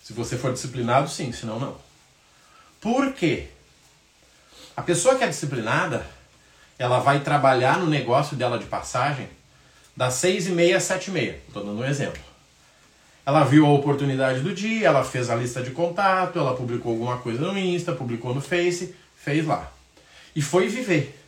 [0.03, 1.77] Se você for disciplinado, sim, senão não.
[2.81, 3.47] Por quê?
[4.75, 6.05] A pessoa que é disciplinada,
[6.77, 9.29] ela vai trabalhar no negócio dela de passagem
[9.95, 11.41] das seis e meia às sete e meia.
[11.47, 12.21] Estou dando um exemplo.
[13.25, 17.17] Ela viu a oportunidade do dia, ela fez a lista de contato, ela publicou alguma
[17.19, 19.71] coisa no Insta, publicou no Face, fez lá.
[20.35, 21.18] E foi viver.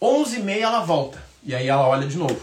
[0.00, 1.22] Onze e meia ela volta.
[1.42, 2.40] E aí ela olha de novo.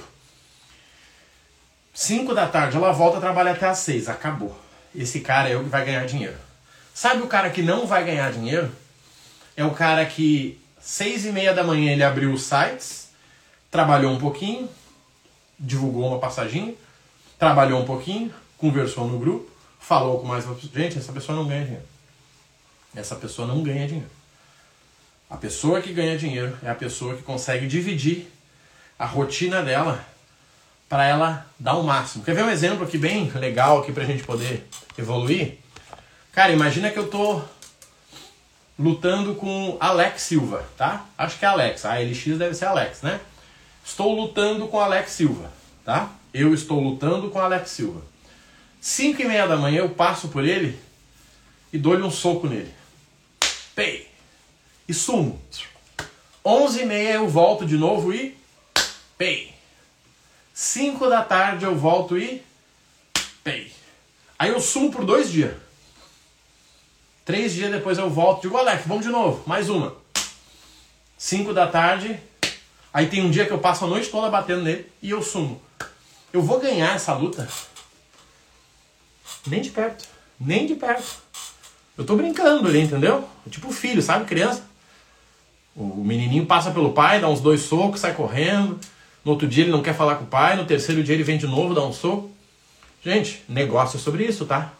[1.94, 4.10] Cinco da tarde ela volta a trabalhar até às seis.
[4.10, 4.58] Acabou.
[4.96, 6.38] Esse cara é o que vai ganhar dinheiro.
[6.94, 8.72] Sabe o cara que não vai ganhar dinheiro?
[9.56, 13.10] É o cara que seis e meia da manhã ele abriu os sites,
[13.72, 14.70] trabalhou um pouquinho,
[15.60, 16.74] divulgou uma passaginha,
[17.40, 21.86] trabalhou um pouquinho, conversou no grupo, falou com mais gente, essa pessoa não ganha dinheiro.
[22.96, 24.10] Essa pessoa não ganha dinheiro.
[25.34, 28.32] A pessoa que ganha dinheiro é a pessoa que consegue dividir
[29.00, 30.06] a rotina dela
[30.88, 32.24] para ela dar o máximo.
[32.24, 34.64] Quer ver um exemplo aqui bem legal aqui pra gente poder
[34.96, 35.58] evoluir?
[36.32, 37.42] Cara, imagina que eu tô
[38.78, 41.04] lutando com Alex Silva, tá?
[41.18, 41.84] Acho que é Alex.
[41.84, 43.20] A LX deve ser Alex, né?
[43.84, 45.52] Estou lutando com Alex Silva,
[45.84, 46.12] tá?
[46.32, 48.04] Eu estou lutando com Alex Silva.
[48.80, 50.80] 5 e meia da manhã eu passo por ele
[51.74, 52.72] e dou-lhe um soco nele.
[53.74, 54.13] Pei!
[54.94, 55.42] E sumo.
[56.46, 58.38] 11 e meia eu volto de novo e
[59.18, 59.52] pei.
[60.54, 62.44] 5 da tarde eu volto e
[63.44, 63.74] pei.
[64.38, 65.56] Aí eu sumo por dois dias.
[67.26, 69.96] Três dias depois eu volto, digo, Alex, vamos de novo, mais uma.
[71.18, 72.20] 5 da tarde,
[72.94, 75.60] aí tem um dia que eu passo a noite toda batendo nele e eu sumo.
[76.32, 77.50] Eu vou ganhar essa luta?
[79.48, 80.08] Nem de perto.
[80.40, 81.18] Nem de perto.
[81.98, 83.28] Eu tô brincando ali, entendeu?
[83.50, 84.26] Tipo filho, sabe?
[84.26, 84.72] Criança.
[85.76, 88.80] O menininho passa pelo pai, dá uns dois socos, sai correndo.
[89.26, 90.56] No outro dia ele não quer falar com o pai.
[90.56, 92.30] No terceiro dia ele vem de novo, dá um soco.
[93.04, 94.72] Gente, negócio é sobre isso, tá?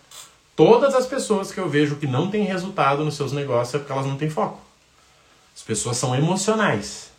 [0.56, 3.92] Todas as pessoas que eu vejo que não têm resultado nos seus negócios é porque
[3.92, 4.62] elas não têm foco.
[5.56, 7.12] As pessoas são emocionais.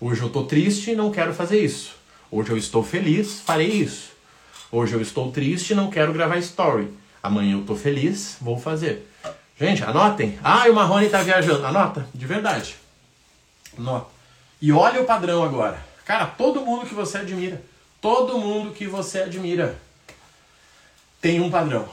[0.00, 1.96] Hoje eu tô triste e não quero fazer isso.
[2.30, 4.10] Hoje eu estou feliz, farei isso.
[4.72, 6.88] Hoje eu estou triste e não quero gravar story.
[7.22, 9.06] Amanhã eu tô feliz, vou fazer.
[9.58, 10.38] Gente, anotem.
[10.42, 11.66] Ah, o Marrone tá viajando.
[11.66, 12.76] Anota, de verdade.
[13.78, 14.10] Anota.
[14.60, 15.78] E olha o padrão agora.
[16.04, 17.62] Cara, todo mundo que você admira,
[18.00, 19.78] todo mundo que você admira
[21.20, 21.88] tem um padrão,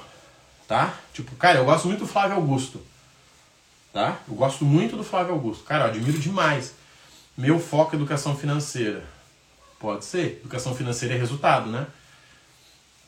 [0.68, 0.94] tá?
[1.14, 2.82] Tipo, cara, eu gosto muito do Flávio Augusto,
[3.92, 4.20] tá?
[4.28, 5.64] Eu gosto muito do Flávio Augusto.
[5.64, 6.74] Cara, eu admiro demais.
[7.38, 9.04] Meu foco é educação financeira.
[9.80, 10.40] Pode ser.
[10.40, 11.86] Educação financeira é resultado, né?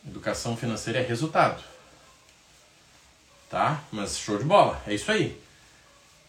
[0.05, 1.63] Educação financeira é resultado.
[3.49, 3.81] Tá?
[3.91, 4.81] Mas show de bola.
[4.85, 5.41] É isso aí.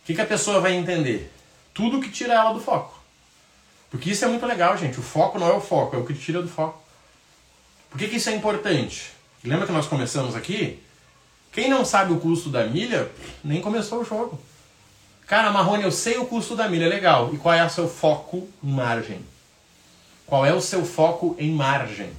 [0.02, 1.32] O que, que a pessoa vai entender?
[1.78, 2.98] Tudo que tira ela do foco.
[3.88, 4.98] Porque isso é muito legal, gente.
[4.98, 6.82] O foco não é o foco, é o que tira do foco.
[7.88, 9.12] Por que, que isso é importante?
[9.44, 10.82] Lembra que nós começamos aqui?
[11.52, 13.08] Quem não sabe o custo da milha,
[13.44, 14.40] nem começou o jogo.
[15.24, 17.32] Cara, Marrone, eu sei o custo da milha, legal.
[17.32, 19.24] E qual é o seu foco em margem?
[20.26, 22.10] Qual é o seu foco em margem?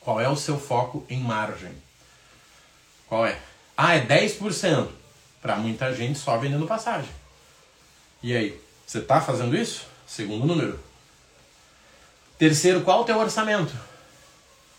[0.00, 1.70] Qual é o seu foco em margem?
[3.06, 3.38] Qual é?
[3.76, 4.88] Ah, é 10%.
[5.40, 7.21] Para muita gente só vendendo passagem.
[8.22, 9.86] E aí, você está fazendo isso?
[10.06, 10.78] Segundo número.
[12.38, 13.72] Terceiro, qual o teu orçamento?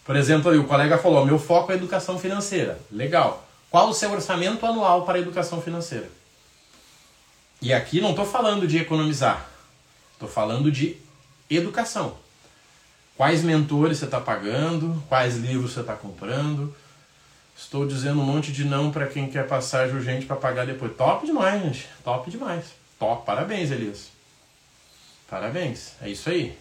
[0.06, 2.80] Por exemplo, aí, o colega falou, meu foco é educação financeira.
[2.92, 3.48] Legal.
[3.70, 6.10] Qual o seu orçamento anual para a educação financeira?
[7.62, 9.50] E aqui não estou falando de economizar.
[10.14, 10.98] Estou falando de
[11.50, 12.18] educação.
[13.16, 15.02] Quais mentores você está pagando?
[15.08, 16.76] Quais livros você está comprando?
[17.56, 20.96] Estou dizendo um monte de não para quem quer passagem urgente para pagar depois.
[20.96, 21.88] Top demais, gente.
[22.04, 22.83] Top demais.
[23.04, 23.26] Top.
[23.26, 24.12] Parabéns, Elias.
[25.30, 25.92] Parabéns.
[26.02, 26.58] É isso aí.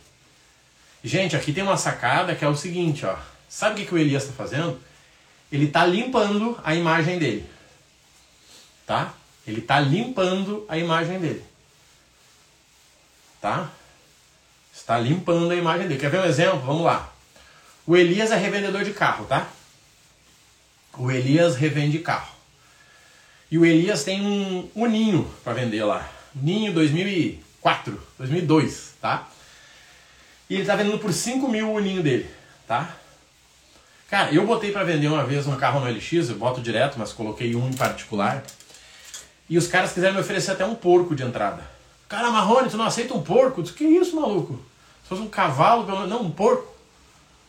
[1.05, 3.17] Gente, aqui tem uma sacada que é o seguinte, ó.
[3.49, 4.81] Sabe o que, que o Elias está fazendo?
[5.53, 7.49] Ele está limpando a imagem dele.
[8.85, 9.15] Tá?
[9.47, 11.45] Ele está limpando a imagem dele.
[13.41, 13.71] Tá?
[14.75, 16.01] Está limpando a imagem dele.
[16.01, 16.59] Quer ver um exemplo?
[16.59, 17.13] Vamos lá.
[17.87, 19.49] O Elias é revendedor de carro, tá?
[20.99, 22.35] O Elias revende carro.
[23.49, 26.22] E o Elias tem um, um ninho para vender lá.
[26.35, 29.29] Ninho 2004, 2002, tá?
[30.49, 32.29] E ele tá vendendo por 5 mil o ninho dele,
[32.67, 32.95] tá?
[34.13, 37.13] Cara, eu botei para vender uma vez um carro no LX, eu boto direto, mas
[37.13, 38.43] coloquei um em particular.
[39.49, 41.63] E os caras quiseram me oferecer até um porco de entrada.
[42.09, 43.63] Cara, Marrone, tu não aceita um porco?
[43.63, 44.61] Disse, que isso, maluco?
[45.03, 46.71] Se fosse um cavalo, pelo Não, um porco.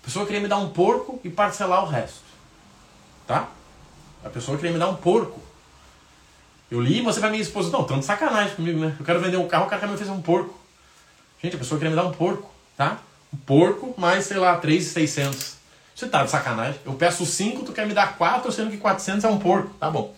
[0.02, 2.24] A pessoa queria me dar um porco e parcelar o resto.
[3.28, 3.50] Tá?
[4.24, 5.43] A pessoa queria me dar um porco.
[6.74, 7.70] Eu li você vai minha esposa.
[7.70, 8.96] Não, de sacanagem comigo, né?
[9.00, 10.60] Eu quero vender um carro, o cara quer me oferecer um porco.
[11.40, 12.98] Gente, a pessoa queria me dar um porco, tá?
[13.32, 15.58] Um porco mais, sei lá, 3,600.
[15.94, 16.80] Você tá de sacanagem.
[16.84, 19.72] Eu peço 5, tu quer me dar 4, sendo que 400 é um porco.
[19.80, 20.16] Tá bom.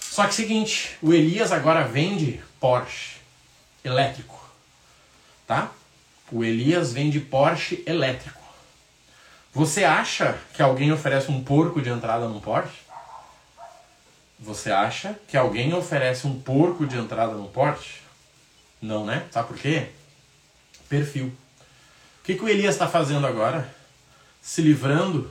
[0.00, 3.16] Só que é seguinte, o Elias agora vende Porsche
[3.84, 4.40] elétrico.
[5.46, 5.70] Tá?
[6.32, 8.40] O Elias vende Porsche elétrico.
[9.52, 12.85] Você acha que alguém oferece um porco de entrada num Porsche?
[14.38, 18.00] Você acha que alguém oferece um porco de entrada num Porsche?
[18.80, 19.26] Não, né?
[19.30, 19.88] Sabe por quê?
[20.88, 21.26] Perfil.
[22.20, 23.74] O que, que o Elias está fazendo agora?
[24.42, 25.30] Se livrando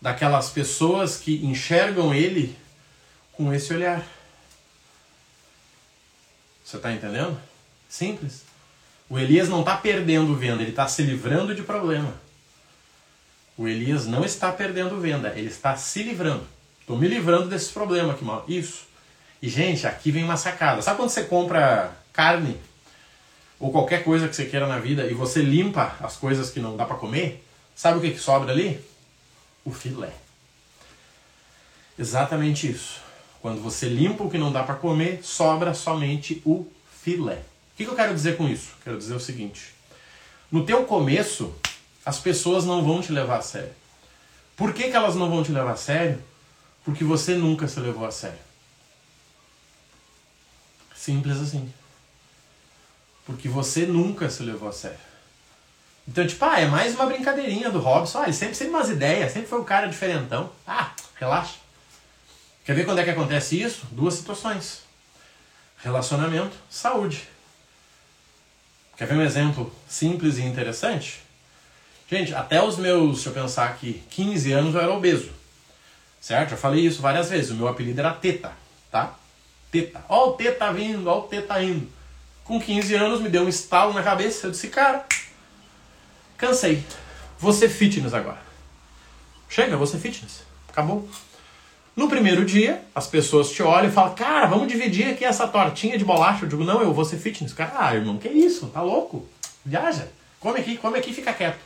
[0.00, 2.56] daquelas pessoas que enxergam ele
[3.32, 4.04] com esse olhar.
[6.64, 7.40] Você está entendendo?
[7.88, 8.44] Simples.
[9.08, 12.14] O Elias não está perdendo venda, ele está se livrando de problema.
[13.56, 16.46] O Elias não está perdendo venda, ele está se livrando.
[16.90, 18.44] Estou me livrando desse problema aqui, mal.
[18.48, 18.82] Isso.
[19.40, 20.82] E, gente, aqui vem uma sacada.
[20.82, 22.56] Sabe quando você compra carne
[23.60, 26.76] ou qualquer coisa que você queira na vida e você limpa as coisas que não
[26.76, 27.46] dá para comer?
[27.76, 28.84] Sabe o que, que sobra ali?
[29.64, 30.10] O filé.
[31.96, 33.00] Exatamente isso.
[33.40, 36.66] Quando você limpa o que não dá para comer, sobra somente o
[37.00, 37.44] filé.
[37.72, 38.72] O que, que eu quero dizer com isso?
[38.82, 39.72] Quero dizer o seguinte:
[40.50, 41.54] no teu começo,
[42.04, 43.70] as pessoas não vão te levar a sério.
[44.56, 46.20] Por que, que elas não vão te levar a sério?
[46.84, 48.38] Porque você nunca se levou a sério.
[50.94, 51.72] Simples assim.
[53.24, 54.98] Porque você nunca se levou a sério.
[56.06, 58.18] Então, tipo, ah, é mais uma brincadeirinha do Robson.
[58.18, 60.50] Ah, ele sempre teve umas ideias, sempre foi um cara diferentão.
[60.66, 61.54] Ah, relaxa.
[62.64, 63.86] Quer ver quando é que acontece isso?
[63.90, 64.82] Duas situações:
[65.78, 67.28] relacionamento, saúde.
[68.96, 71.20] Quer ver um exemplo simples e interessante?
[72.08, 75.30] Gente, até os meus, deixa eu pensar aqui, 15 anos eu era obeso.
[76.20, 76.50] Certo?
[76.50, 77.50] Já falei isso várias vezes.
[77.50, 78.52] O meu apelido era Teta,
[78.90, 79.14] tá?
[79.72, 80.04] Teta.
[80.08, 81.88] Ó o Teta vindo, ó o Teta indo.
[82.44, 84.46] Com 15 anos me deu um estalo na cabeça.
[84.46, 85.06] Eu disse, cara,
[86.36, 86.84] cansei.
[87.52, 88.38] Ser fitness agora.
[89.48, 90.42] Chega, ser fitness.
[90.68, 91.08] Acabou.
[91.96, 95.98] No primeiro dia, as pessoas te olham e falam, cara, vamos dividir aqui essa tortinha
[95.98, 96.44] de bolacha.
[96.44, 97.52] Eu digo, não, eu vou ser fitness.
[97.52, 98.68] Cara, ah, irmão, que isso?
[98.68, 99.26] Tá louco?
[99.64, 100.08] Viaja.
[100.38, 101.60] Come aqui, come aqui fica quieto.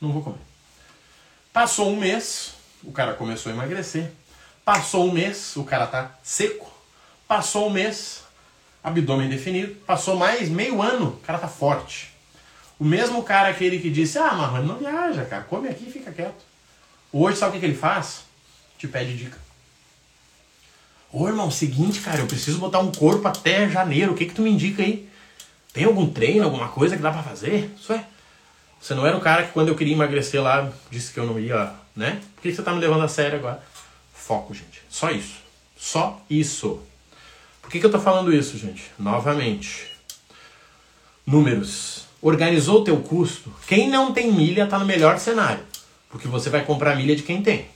[0.00, 0.38] Não vou comer.
[1.52, 2.54] Passou um mês,
[2.86, 4.10] o cara começou a emagrecer.
[4.64, 6.72] Passou um mês, o cara tá seco.
[7.26, 8.22] Passou um mês,
[8.82, 9.74] abdômen definido.
[9.86, 12.12] Passou mais meio ano, o cara tá forte.
[12.78, 16.10] O mesmo cara aquele que disse, ah, mas não viaja, cara, come aqui e fica
[16.12, 16.44] quieto.
[17.12, 18.24] Hoje, sabe o que, que ele faz?
[18.76, 19.38] Te pede dica.
[21.12, 24.12] Ô irmão, seguinte, cara, eu preciso botar um corpo até janeiro.
[24.12, 25.08] O que que tu me indica aí?
[25.72, 27.70] Tem algum treino, alguma coisa que dá para fazer?
[27.78, 28.04] Isso é.
[28.80, 31.38] Você não era o cara que quando eu queria emagrecer lá disse que eu não
[31.38, 32.20] ia, né?
[32.34, 33.62] Por que você tá me levando a sério agora?
[34.12, 34.82] Foco, gente.
[34.88, 35.36] Só isso.
[35.76, 36.80] Só isso.
[37.60, 38.90] Por que, que eu tô falando isso, gente?
[38.98, 39.86] Novamente.
[41.26, 42.04] Números.
[42.20, 43.52] Organizou o teu custo?
[43.66, 45.62] Quem não tem milha tá no melhor cenário.
[46.08, 47.66] Porque você vai comprar milha de quem tem.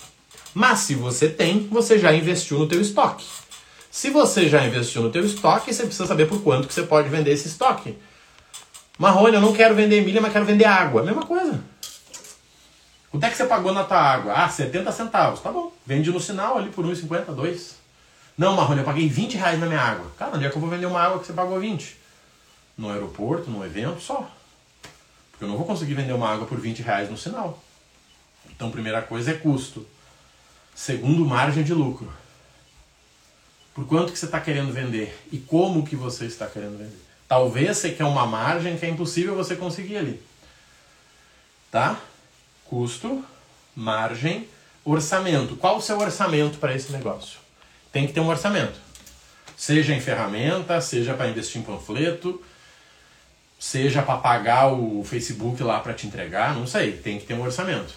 [0.55, 3.25] Mas se você tem, você já investiu no teu estoque.
[3.91, 7.09] Se você já investiu no teu estoque, você precisa saber por quanto que você pode
[7.09, 7.97] vender esse estoque.
[8.99, 11.03] Marrone, eu não quero vender milha, mas quero vender água.
[11.03, 11.61] Mesma coisa.
[13.11, 14.33] Quanto é que você pagou na tua água?
[14.35, 15.41] Ah, 70 centavos.
[15.41, 15.73] Tá bom.
[15.87, 17.77] Vende no sinal ali por 1,50, 2.
[18.37, 20.11] Não, Marrone, eu paguei 20 reais na minha água.
[20.19, 21.97] Cara, onde é que eu vou vender uma água que você pagou 20?
[22.77, 24.31] No aeroporto, no evento, só.
[25.33, 27.63] Porque eu não vou conseguir vender uma água por 20 reais no sinal.
[28.51, 29.87] Então, primeira coisa é custo.
[30.75, 32.13] Segundo, margem de lucro.
[33.75, 37.01] Por quanto que você está querendo vender e como que você está querendo vender.
[37.27, 40.23] Talvez você quer uma margem que é impossível você conseguir ali.
[41.71, 42.01] Tá?
[42.69, 43.25] Custo,
[43.75, 44.47] margem,
[44.85, 45.57] orçamento.
[45.57, 47.39] Qual o seu orçamento para esse negócio?
[47.91, 48.79] Tem que ter um orçamento.
[49.57, 52.43] Seja em ferramenta, seja para investir em panfleto,
[53.59, 57.43] seja para pagar o Facebook lá para te entregar, não sei, tem que ter um
[57.43, 57.95] orçamento.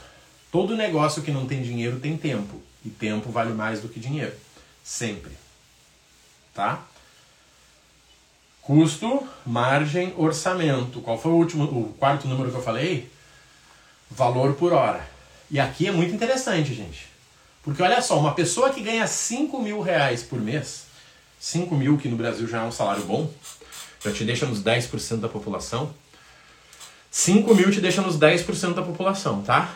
[0.52, 2.62] Todo negócio que não tem dinheiro tem tempo.
[2.84, 4.34] E tempo vale mais do que dinheiro.
[4.84, 5.32] Sempre.
[6.54, 6.82] Tá?
[8.62, 11.02] Custo, margem, orçamento.
[11.02, 13.11] Qual foi o último, o quarto número que eu falei?
[14.12, 15.08] Valor por hora.
[15.50, 17.08] E aqui é muito interessante, gente.
[17.64, 20.86] Porque olha só, uma pessoa que ganha 5 mil reais por mês,
[21.40, 23.32] 5 mil que no Brasil já é um salário bom,
[24.04, 25.94] já te deixa nos 10% da população.
[27.10, 29.70] 5 mil te deixa nos 10% da população, tá?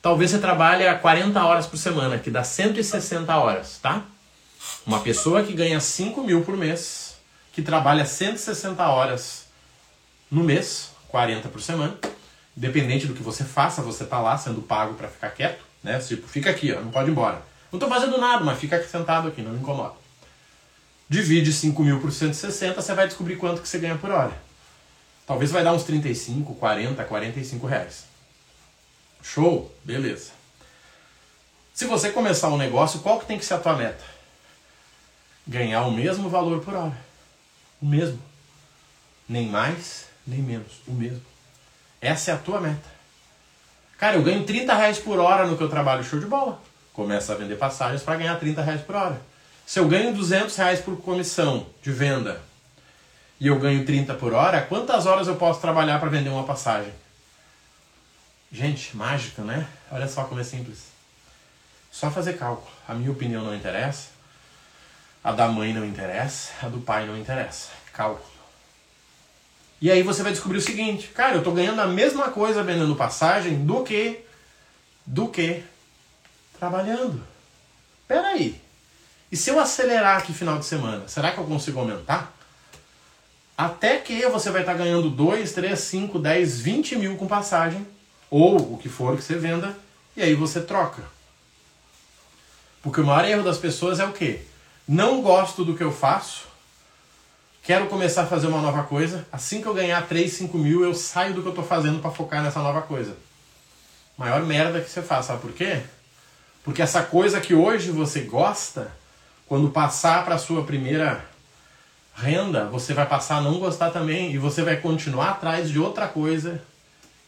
[0.00, 4.04] Talvez você trabalhe 40 horas por semana, que dá 160 horas, tá?
[4.86, 7.16] Uma pessoa que ganha 5 mil por mês,
[7.52, 9.46] que trabalha 160 horas
[10.30, 11.96] no mês, 40 por semana,
[12.58, 15.96] independente do que você faça, você tá lá sendo pago para ficar quieto, né?
[16.00, 17.40] Tipo, fica aqui, ó, não pode ir embora.
[17.70, 19.94] Não tô fazendo nada, mas fica sentado aqui, não me incomoda.
[21.08, 24.36] Divide 5 mil por 160, você vai descobrir quanto que você ganha por hora.
[25.24, 28.04] Talvez vai dar uns 35, 40, 45 reais.
[29.22, 29.72] Show?
[29.84, 30.32] Beleza.
[31.72, 34.02] Se você começar um negócio, qual que tem que ser a tua meta?
[35.46, 36.98] Ganhar o mesmo valor por hora.
[37.80, 38.20] O mesmo.
[39.28, 40.82] Nem mais, nem menos.
[40.88, 41.22] O mesmo.
[42.00, 42.98] Essa é a tua meta.
[43.98, 46.60] Cara, eu ganho 30 reais por hora no que eu trabalho, show de bola.
[46.92, 49.20] Começa a vender passagens para ganhar 30 reais por hora.
[49.66, 52.40] Se eu ganho 200 reais por comissão de venda
[53.40, 56.92] e eu ganho 30 por hora, quantas horas eu posso trabalhar para vender uma passagem?
[58.50, 59.66] Gente, mágica, né?
[59.90, 60.84] Olha só como é simples.
[61.90, 62.70] Só fazer cálculo.
[62.86, 64.08] A minha opinião não interessa,
[65.22, 67.68] a da mãe não interessa, a do pai não interessa.
[67.92, 68.37] Cálculo.
[69.80, 72.96] E aí você vai descobrir o seguinte, cara, eu tô ganhando a mesma coisa vendendo
[72.96, 74.20] passagem do que
[75.06, 75.62] do que
[76.58, 77.22] trabalhando.
[78.06, 78.60] Pera aí.
[79.30, 82.34] E se eu acelerar aqui final de semana, será que eu consigo aumentar?
[83.56, 87.86] Até que você vai estar ganhando 2, 3, 5, 10, 20 mil com passagem,
[88.30, 89.76] ou o que for que você venda,
[90.16, 91.02] e aí você troca.
[92.82, 94.42] Porque o maior erro das pessoas é o quê?
[94.86, 96.47] Não gosto do que eu faço,
[97.68, 100.94] quero começar a fazer uma nova coisa, assim que eu ganhar 3, 5 mil, eu
[100.94, 103.14] saio do que eu estou fazendo para focar nessa nova coisa.
[104.16, 105.82] Maior merda que você faz, sabe por quê?
[106.64, 108.90] Porque essa coisa que hoje você gosta,
[109.46, 111.22] quando passar para sua primeira
[112.14, 116.08] renda, você vai passar a não gostar também e você vai continuar atrás de outra
[116.08, 116.62] coisa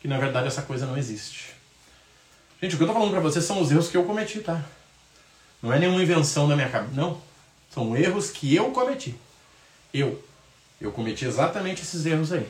[0.01, 1.51] que na verdade essa coisa não existe.
[2.63, 4.65] Gente, o que eu tô falando para vocês são os erros que eu cometi, tá?
[5.63, 7.21] Não é nenhuma invenção da minha cabeça, não.
[7.69, 9.15] São erros que eu cometi.
[9.93, 10.30] Eu.
[10.81, 12.49] Eu cometi exatamente esses erros aí.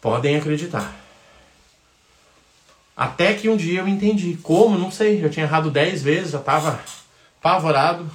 [0.00, 0.94] Podem acreditar.
[2.96, 4.38] Até que um dia eu entendi.
[4.42, 4.78] Como?
[4.78, 5.24] Não sei.
[5.24, 6.80] Eu tinha errado 10 vezes, já estava
[7.40, 8.08] apavorado.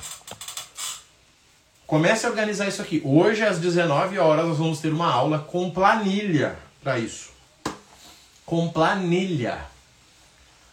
[1.85, 3.01] Comece a organizar isso aqui.
[3.03, 7.29] Hoje, às 19 horas, nós vamos ter uma aula com planilha para isso.
[8.45, 9.59] Com planilha.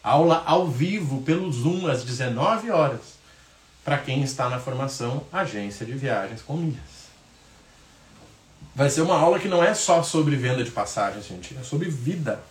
[0.02, 3.14] Aula ao vivo pelo Zoom às 19 horas.
[3.84, 6.72] Para quem está na formação Agência de Viagens com.
[8.74, 11.56] Vai ser uma aula que não é só sobre venda de passagens, gente.
[11.56, 12.42] É sobre vida.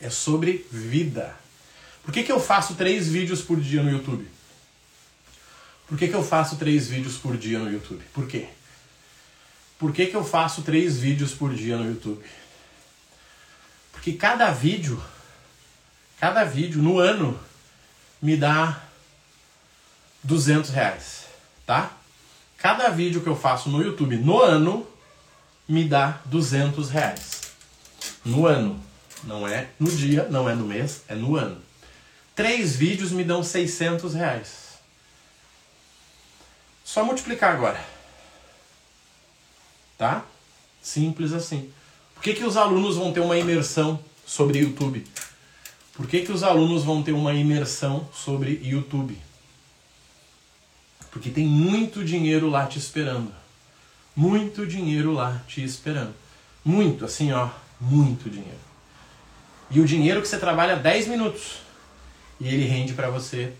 [0.00, 1.34] É sobre vida.
[2.04, 4.28] Por que, que eu faço três vídeos por dia no YouTube?
[5.88, 8.04] Por que, que eu faço três vídeos por dia no YouTube?
[8.12, 8.48] Por quê?
[9.78, 12.24] Por que, que eu faço três vídeos por dia no YouTube?
[13.92, 15.02] Porque cada vídeo,
[16.20, 17.38] cada vídeo no ano
[18.22, 18.80] me dá
[20.22, 21.24] 200 reais,
[21.66, 21.90] tá?
[22.56, 24.86] Cada vídeo que eu faço no YouTube no ano
[25.68, 27.42] me dá 200 reais.
[28.24, 28.84] No ano.
[29.24, 31.60] Não é no dia, não é no mês, é no ano.
[32.34, 34.78] Três vídeos me dão 600 reais.
[36.84, 37.82] Só multiplicar agora.
[39.98, 40.24] Tá?
[40.82, 41.72] Simples assim.
[42.14, 45.04] Por que, que os alunos vão ter uma imersão sobre YouTube?
[45.94, 49.18] Por que, que os alunos vão ter uma imersão sobre YouTube?
[51.10, 53.32] Porque tem muito dinheiro lá te esperando.
[54.16, 56.14] Muito dinheiro lá te esperando.
[56.64, 58.58] Muito, assim, ó, muito dinheiro.
[59.70, 61.58] E o dinheiro que você trabalha 10 minutos
[62.40, 63.52] e ele rende para você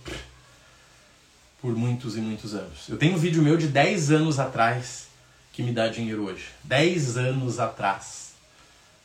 [1.61, 2.89] por muitos e muitos anos.
[2.89, 5.09] Eu tenho um vídeo meu de 10 anos atrás
[5.53, 6.47] que me dá dinheiro hoje.
[6.65, 8.33] 10 anos atrás.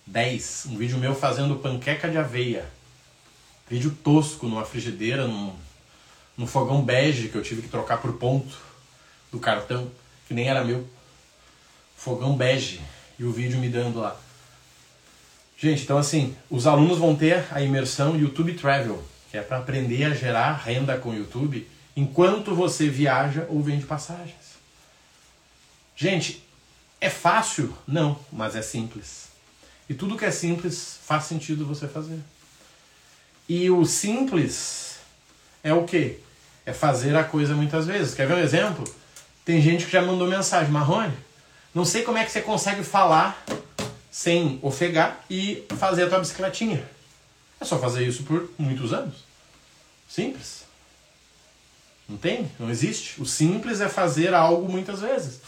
[0.06, 0.68] 10.
[0.70, 2.66] Um vídeo meu fazendo panqueca de aveia.
[3.70, 5.54] Vídeo tosco numa frigideira, num,
[6.38, 8.58] num fogão bege que eu tive que trocar por ponto
[9.32, 9.90] do cartão,
[10.28, 10.88] que nem era meu.
[12.02, 12.82] Fogão bege.
[13.20, 14.20] E o vídeo me dando lá.
[15.56, 20.06] Gente, então assim, os alunos vão ter a imersão YouTube Travel, que é para aprender
[20.06, 24.58] a gerar renda com o YouTube enquanto você viaja ou vende passagens.
[25.96, 26.44] Gente,
[27.00, 27.72] é fácil?
[27.86, 29.28] Não, mas é simples.
[29.88, 32.20] E tudo que é simples faz sentido você fazer.
[33.48, 34.96] E o simples
[35.64, 36.18] é o quê?
[36.66, 38.16] É fazer a coisa muitas vezes.
[38.16, 38.84] Quer ver um exemplo?
[39.46, 41.14] Tem gente que já mandou mensagem, Marrone,
[41.74, 43.44] não sei como é que você consegue falar
[44.10, 46.84] sem ofegar e fazer a tua bicicletinha.
[47.60, 49.24] É só fazer isso por muitos anos.
[50.10, 50.66] Simples.
[52.10, 52.52] Não tem?
[52.60, 53.22] Não existe.
[53.22, 55.40] O simples é fazer algo muitas vezes.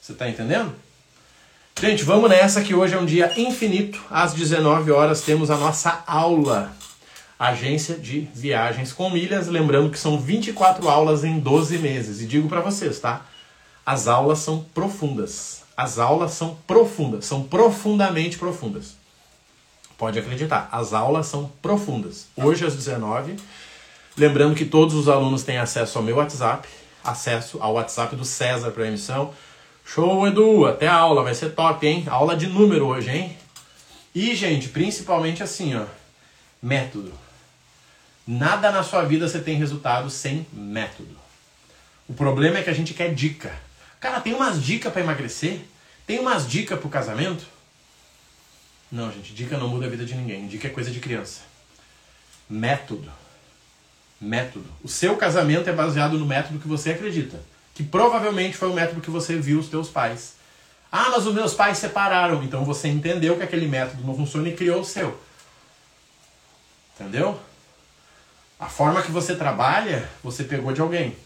[0.00, 0.72] Você está entendendo?
[1.80, 4.00] Gente, vamos nessa que hoje é um dia infinito.
[4.08, 6.72] Às 19 horas temos a nossa aula.
[7.36, 9.48] agência de viagens com milhas.
[9.48, 12.20] Lembrando que são 24 aulas em 12 meses.
[12.20, 13.26] E digo para vocês, tá?
[13.84, 15.62] As aulas são profundas.
[15.76, 18.96] As aulas são profundas, são profundamente profundas.
[19.96, 22.26] Pode acreditar, as aulas são profundas.
[22.36, 23.36] Hoje às 19
[24.16, 26.68] Lembrando que todos os alunos têm acesso ao meu WhatsApp,
[27.02, 29.32] acesso ao WhatsApp do César para emissão.
[29.86, 30.66] Show, Edu!
[30.66, 32.04] Até a aula, vai ser top, hein?
[32.06, 33.36] Aula de número hoje, hein?
[34.14, 35.86] E, gente, principalmente assim, ó,
[36.62, 37.12] método.
[38.26, 41.16] Nada na sua vida você tem resultado sem método.
[42.06, 43.52] O problema é que a gente quer dica.
[44.02, 45.60] Cara, tem umas dicas para emagrecer?
[46.06, 47.46] Tem umas dicas pro casamento?
[48.90, 50.46] Não, gente, dica não muda a vida de ninguém.
[50.46, 51.40] Dica é coisa de criança.
[52.50, 53.10] Método
[54.22, 54.64] método.
[54.82, 57.40] O seu casamento é baseado no método que você acredita,
[57.74, 60.34] que provavelmente foi o método que você viu os teus pais.
[60.90, 64.54] Ah, mas os meus pais separaram, então você entendeu que aquele método não funciona e
[64.54, 65.20] criou o seu.
[66.94, 67.38] Entendeu?
[68.60, 71.16] A forma que você trabalha, você pegou de alguém.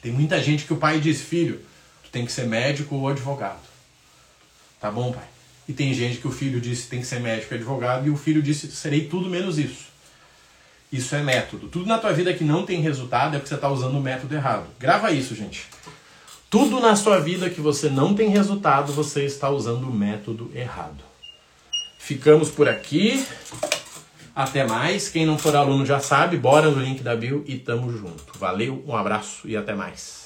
[0.00, 1.64] Tem muita gente que o pai diz, filho,
[2.12, 3.62] tem que ser médico ou advogado.
[4.78, 5.24] Tá bom, pai?
[5.66, 8.16] E tem gente que o filho disse tem que ser médico e advogado e o
[8.16, 9.90] filho disse serei tudo menos isso.
[10.92, 11.68] Isso é método.
[11.68, 14.34] Tudo na tua vida que não tem resultado é porque você está usando o método
[14.34, 14.66] errado.
[14.78, 15.66] Grava isso, gente.
[16.50, 21.02] Tudo na sua vida que você não tem resultado, você está usando o método errado.
[21.98, 23.24] Ficamos por aqui.
[24.34, 25.08] Até mais.
[25.08, 28.38] Quem não for aluno já sabe, bora no link da bio e tamo junto.
[28.38, 30.21] Valeu, um abraço e até mais.